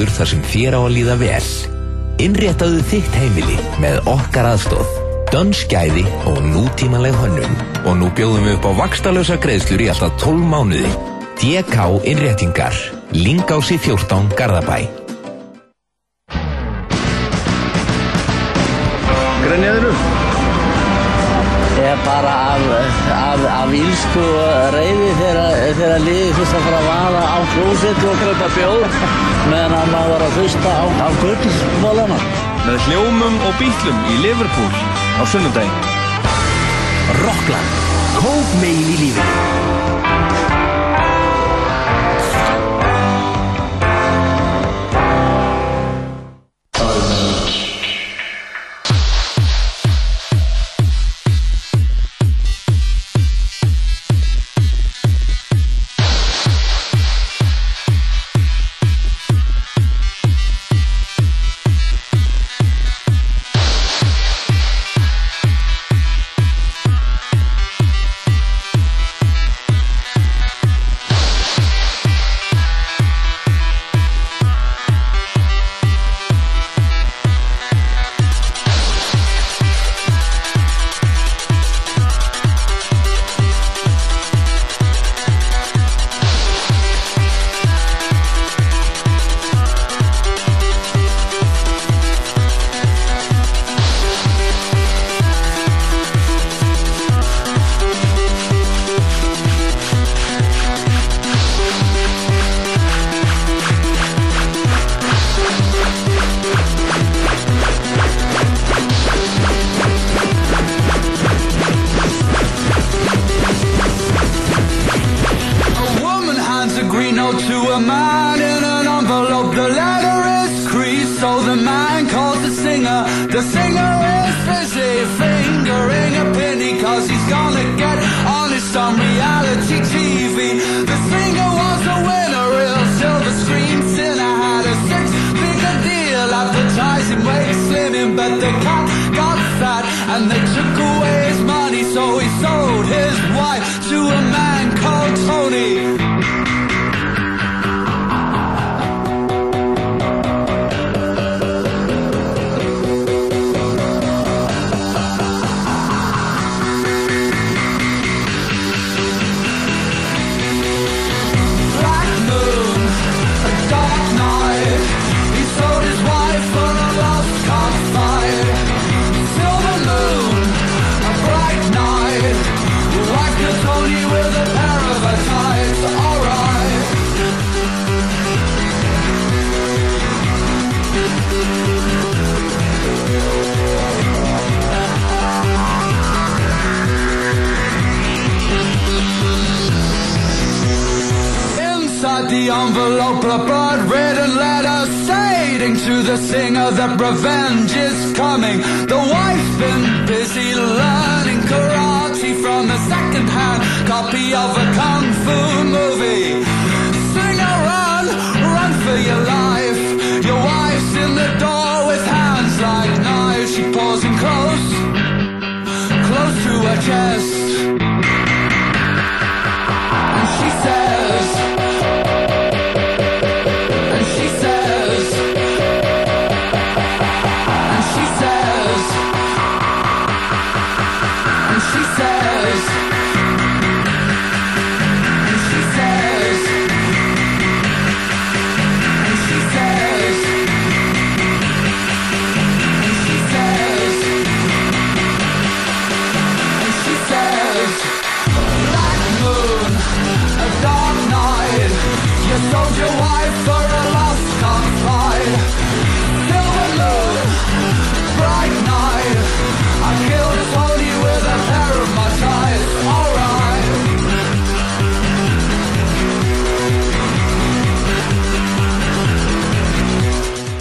[0.00, 1.48] Staður þar sem þér á að líða vel.
[2.20, 4.94] Innréttaðu þitt heimili með okkar aðstóð.
[5.30, 7.58] Dönskæði og nútímanleg hönnun.
[7.84, 10.94] Og nú bjóðum við upp á vakstalösa greiðslur í alltaf 12 mánuði.
[11.40, 12.80] DK Innréttingar.
[13.12, 14.99] Lingási 14 Garðabæ.
[30.60, 32.18] Hlusta á, á gullbólana.
[32.66, 34.72] Með hljómum og bítlum í Liverpool
[35.16, 35.72] á sunnudaginn.
[37.24, 37.70] Rockland.
[38.20, 40.39] Kók megin í lífinu.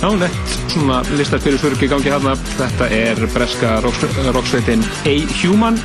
[0.09, 2.31] Já, nett svona listar fyrir surgi gangi hérna.
[2.57, 5.77] Þetta er breska rocksveitin A-Human.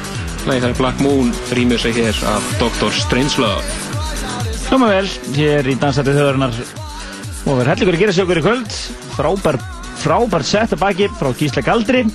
[0.47, 2.89] Lægið það er Black Moon, rýmur sig hér af Dr.
[2.97, 3.61] Strangelove.
[4.70, 8.81] Hljóma vel, hér í Dansætti þjóðarinnar og verður hellingur að gera sig okkur í kvöld
[9.19, 9.61] frábær,
[10.07, 12.07] frábær sett að baki frá Gísla Galdri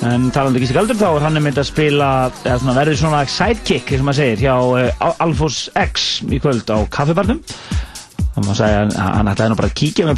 [0.00, 3.24] en talandi um Gísla Galdri þá er hann einmitt að spila eða svona verður svona
[3.28, 7.44] sidekick sem maður segir hjá uh, Alfos X í kvöld á kaffibarnum
[8.34, 10.16] Það maður segja að hann ætlaði nú bara að kíkja með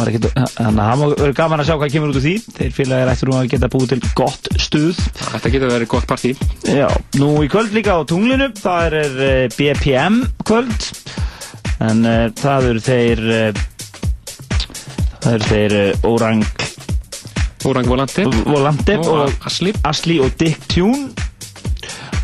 [0.00, 2.32] var ekkit, þannig að hann verið gaman að sjá hvað kemur út úr því.
[2.56, 5.02] Þeir félagir ættur nú að geta búið til gott stuð.
[5.20, 6.32] Þetta getur verið gott partí.
[6.64, 6.88] Já,
[7.20, 8.48] nú í kvöld líka á tunglinu.
[8.56, 10.88] Það er eh, BPM kvöld.
[11.84, 13.62] En uh, það eru þeir uh,
[15.24, 16.42] Það eru þeir uh, Orang
[17.64, 18.24] Orang Volante.
[18.48, 19.72] Volante Og og Asli.
[19.88, 21.23] Asli og Dick Tune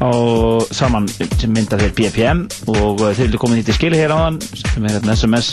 [0.05, 2.39] og saman sem mynda þeir BPM
[2.73, 5.47] og þeir eru komin í til skili hér áðan sem er hérna SMS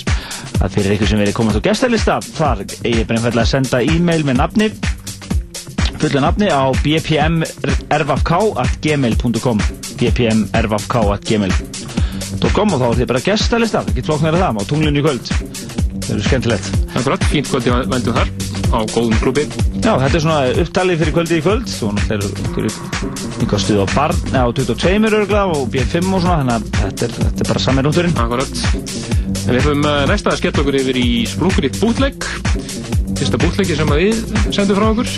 [0.61, 4.23] að fyrir ykkur sem verið komast á gestalista þar eigi bara einfallega að senda e-mail
[4.27, 4.67] með nafni
[5.97, 9.57] fullu nafni á bpmrvfk.gmail.com
[9.97, 15.05] bpmrvfk.gmail.com og þá er þið bara gestalista, það getur flóknar að það á tunglinu í
[15.05, 15.25] kvöld.
[16.05, 16.65] Það eru skemmtilegt.
[16.93, 18.29] Akkurat, fínt kvöldi vendum þar
[18.73, 19.47] á góðum klubbi
[19.87, 21.69] Já, þetta er svona upptalið fyrir kvöldið í kvöld.
[21.71, 22.71] Svo náttúrulega eru
[23.39, 27.13] einhver stuð á barn á 22 örgla og B5 og svona þannig að þetta er,
[27.21, 28.63] þetta er bara sami rúndurinn Akkurat.
[29.37, 32.27] En Við höfum uh, næsta að skella okkur yfir í sprunguritt bútlegg
[33.17, 34.19] Fyrsta bútleggi sem við
[34.55, 35.13] sendum frá okkur.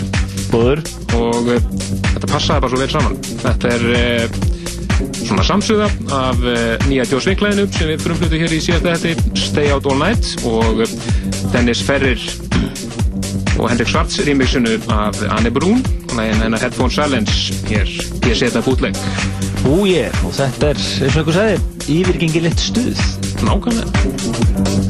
[0.52, 0.84] Búður
[1.18, 1.66] Og uh,
[2.12, 3.18] þetta passaði bara svo vel saman.
[3.42, 4.38] Þetta er uh,
[5.24, 6.46] svona samsöða af
[6.86, 10.34] nýja djósveiklæðinu sem við frumflutu hér í síðasta þetta Stay Out All Night.
[10.46, 10.84] Og
[11.54, 12.20] Dennis Ferrir
[13.60, 15.84] og Hendrik Svarts remixinu af Anne Brún
[16.16, 17.30] og hennar Headphone Challenge
[17.68, 17.86] hér
[18.22, 18.96] P-seta bútlegg
[19.68, 21.58] Ú ég, og þetta er, eins og einhver sagði,
[22.00, 23.04] yfirgengilegt stuð.
[23.44, 24.89] Nákvæmlega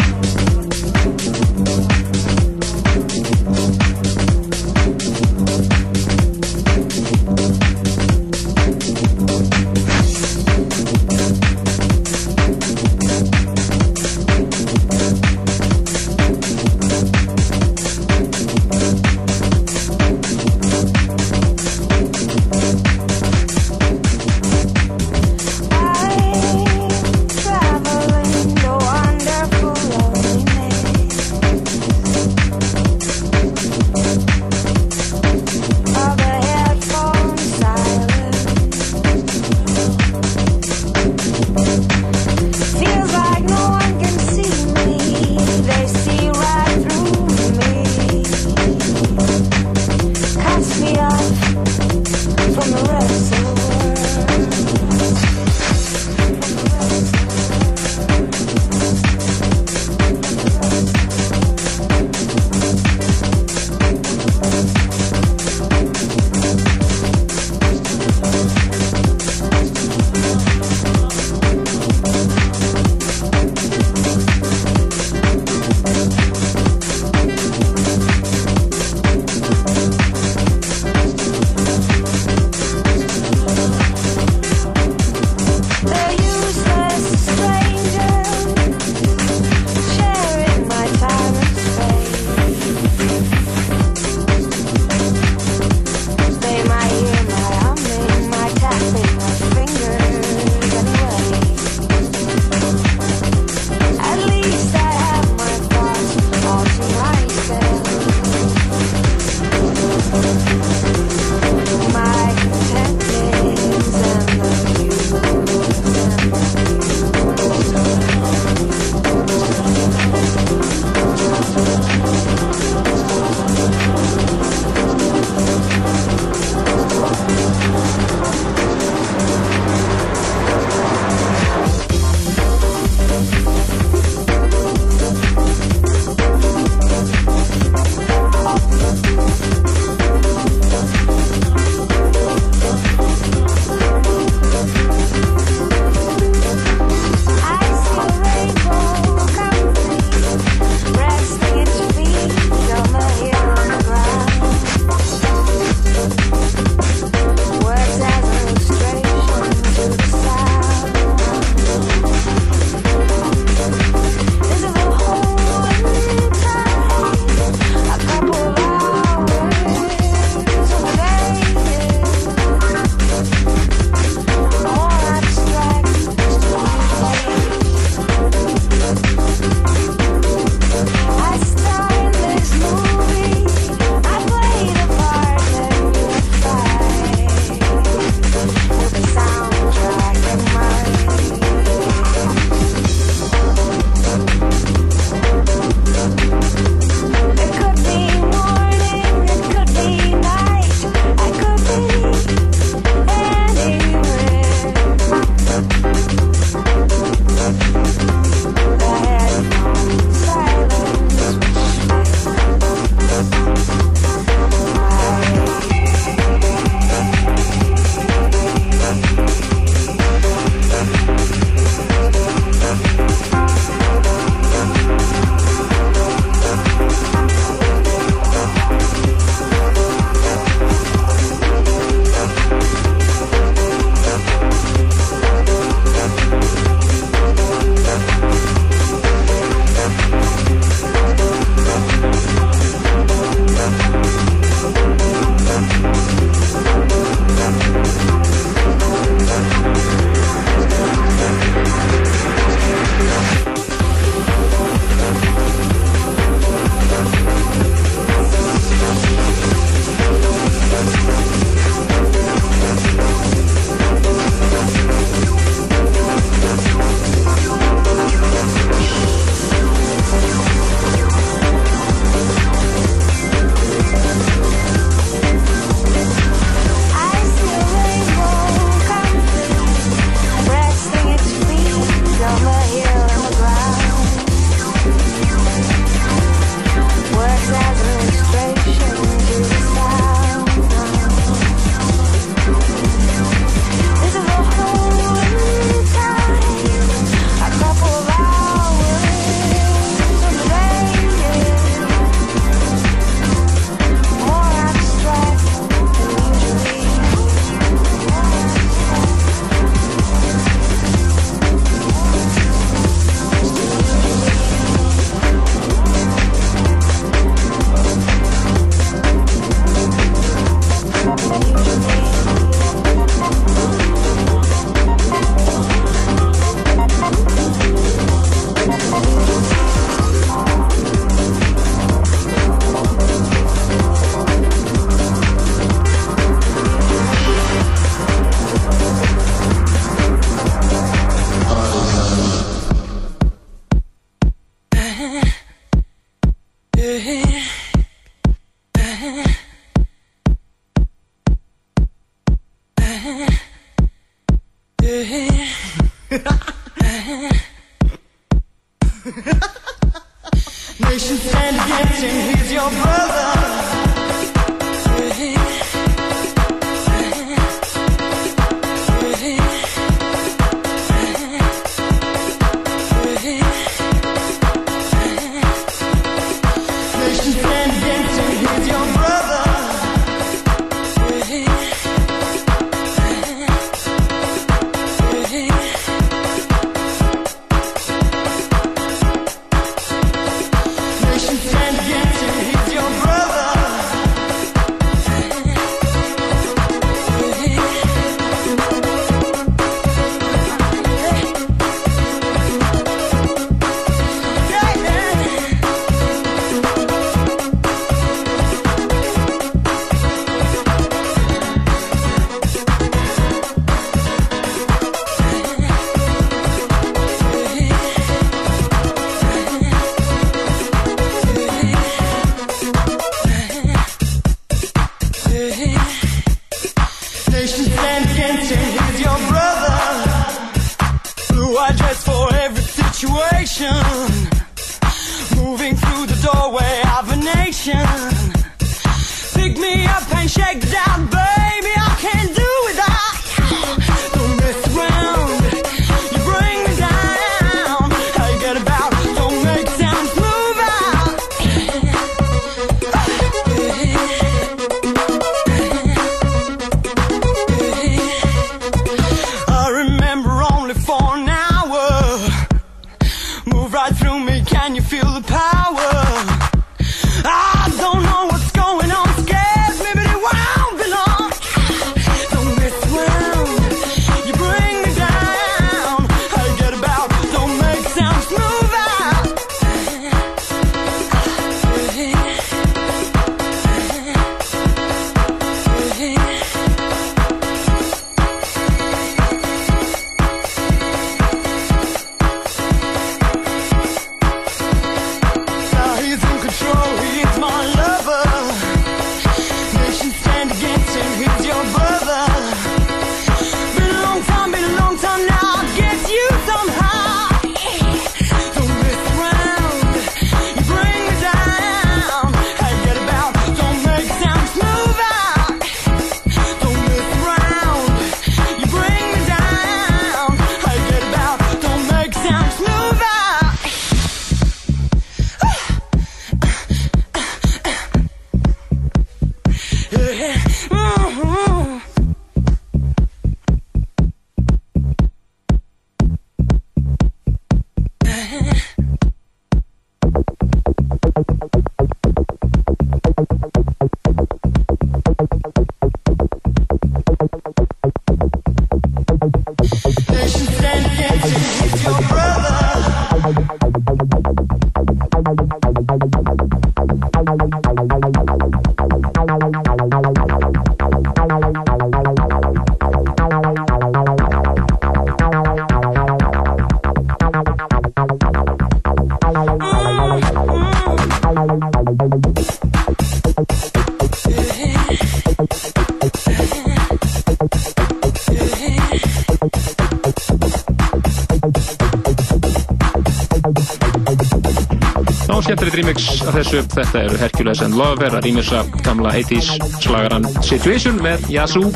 [586.51, 586.67] þessu.
[586.75, 591.70] Þetta eru Hercules and Lover að rýmisa gamla 80s slagaran Situation með Yazoo.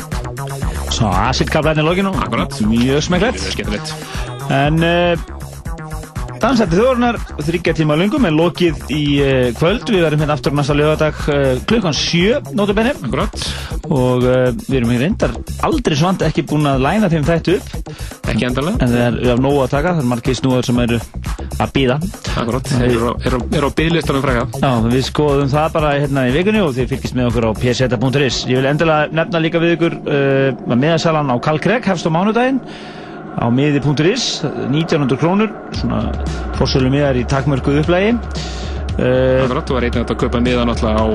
[0.93, 2.11] Svo acid-kablarinn í lokinu.
[2.23, 2.59] Akkurat.
[2.67, 3.39] Mjög smekklegt.
[3.41, 3.95] Mjög skemmtilegt.
[4.53, 5.31] En uh,
[6.35, 7.15] Dansætti þjóðurnar,
[7.47, 9.87] þryggja tíma löngum, er lokið í uh, kvöld.
[9.89, 12.93] Við verðum hérna aftur næsta lögadag uh, klukkan sjö, notabenni.
[13.07, 13.47] Akkurat.
[13.85, 17.95] Og við erum hér reyndar aldrei svant ekki búin að læna þeim þættu upp.
[18.25, 18.81] Ekki endalega.
[18.81, 20.99] En það er, við hafum nógu að taka, það er margir snúður sem eru
[21.61, 21.95] að býða.
[22.35, 22.67] Akkurat.
[22.67, 22.95] Þeir
[23.29, 24.43] eru á- byggðlistanum fræga.
[24.59, 28.41] Já, við skoðum það bara hérna í vikunni og þið fylgist með okkur á pseta.is.
[28.49, 32.11] Ég vil endilega nefna líka við ykkur uh, að miðasalan á Karl Gregg hefst á
[32.11, 32.59] mánudaginn
[33.35, 36.03] á miði.is 1900 krónur svona
[36.59, 39.65] fórsölu miðar í takmörkuð upplægi uh, Akkurat.
[39.67, 41.07] Þú var einnig að kaupa miða náttúrulega á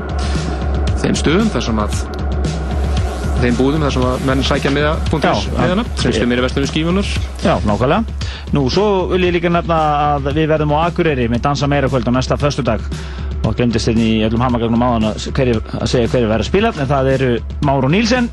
[1.00, 2.00] þeim stöðum þar sem að
[3.44, 5.54] þeim búðum þar sem að menn sækja punktis já.
[5.56, 7.10] miðana sem stum er í vestunum skífunar.
[7.44, 8.28] Já, nákvæmlega.
[8.56, 9.80] Nú, svo vil ég líka nefna
[10.16, 12.84] að við verðum á Akureyri með Dansa meira kvöld á næsta föstudag
[13.46, 15.28] og glemdist hérna í öllum hamagangnum áðan að,
[15.80, 17.30] að segja hverju verður að spila en það eru
[17.64, 18.28] Máru Nílsen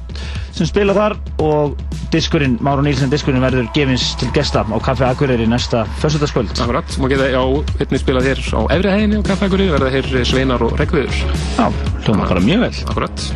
[0.55, 1.77] sem spila þar og
[2.11, 7.07] diskurinn, Máru Nílsen diskurinn verður gefins til gesta á Kaffi Akureyri næsta föstudagskvöld Akkurat, má
[7.11, 7.45] geta á
[7.79, 11.23] einnig spilað hér á efri hæðinni á kaffækuri verða hér Sveinar og Reykjavíður
[11.55, 11.67] Já,
[12.03, 13.27] hljóma bara mjög vel Akkurat,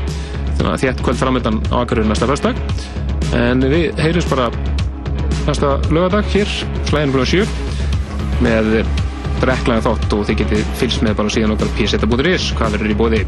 [0.61, 2.59] þétt kvöld framöndan á Akureyri næsta föstudag.
[3.37, 4.49] En við heyrjumst bara
[5.47, 6.49] næsta lögadag hér,
[6.89, 7.45] slæðin frá sjö
[8.41, 8.81] með
[9.47, 13.21] rekklaðin þátt og þið getið fylgst með bara síðan okkar pseta.is hvað verður í bóði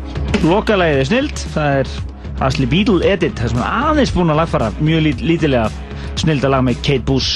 [0.43, 1.95] Lokalægið er snild, það er
[2.43, 5.67] Asli Beatle Edit, það er aðeins búin að lagfara mjög lít, lítilega
[6.21, 7.35] snilda lag með Kate Boos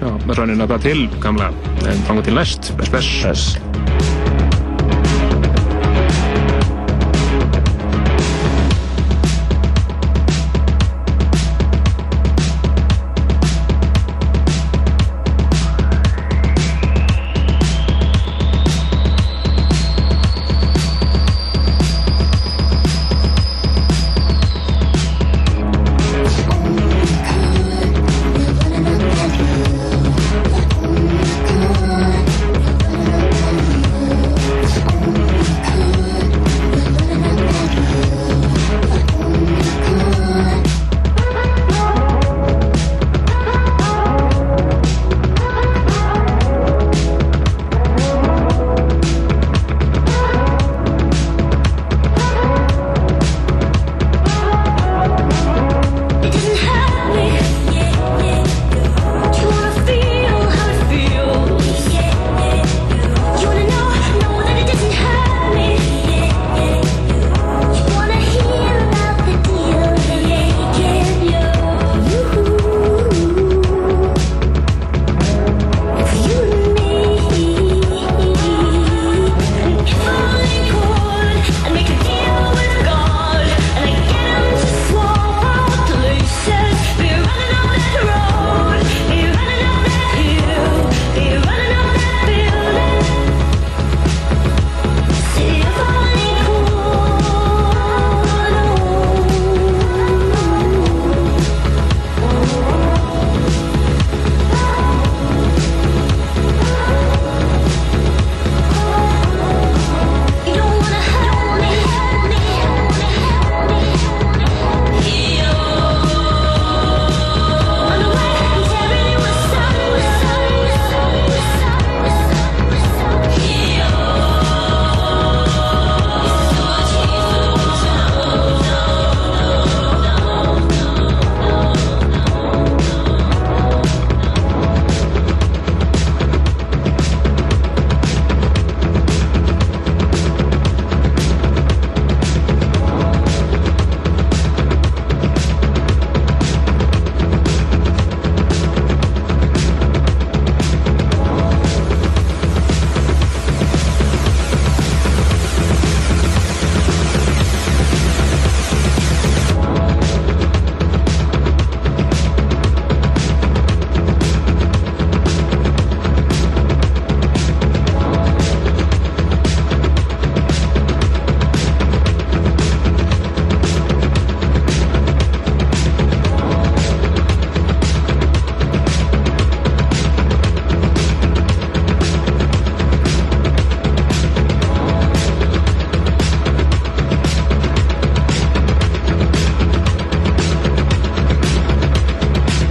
[0.00, 1.50] Já, að það til gamla.
[1.84, 3.99] En fanga til næst, bless bless, bless.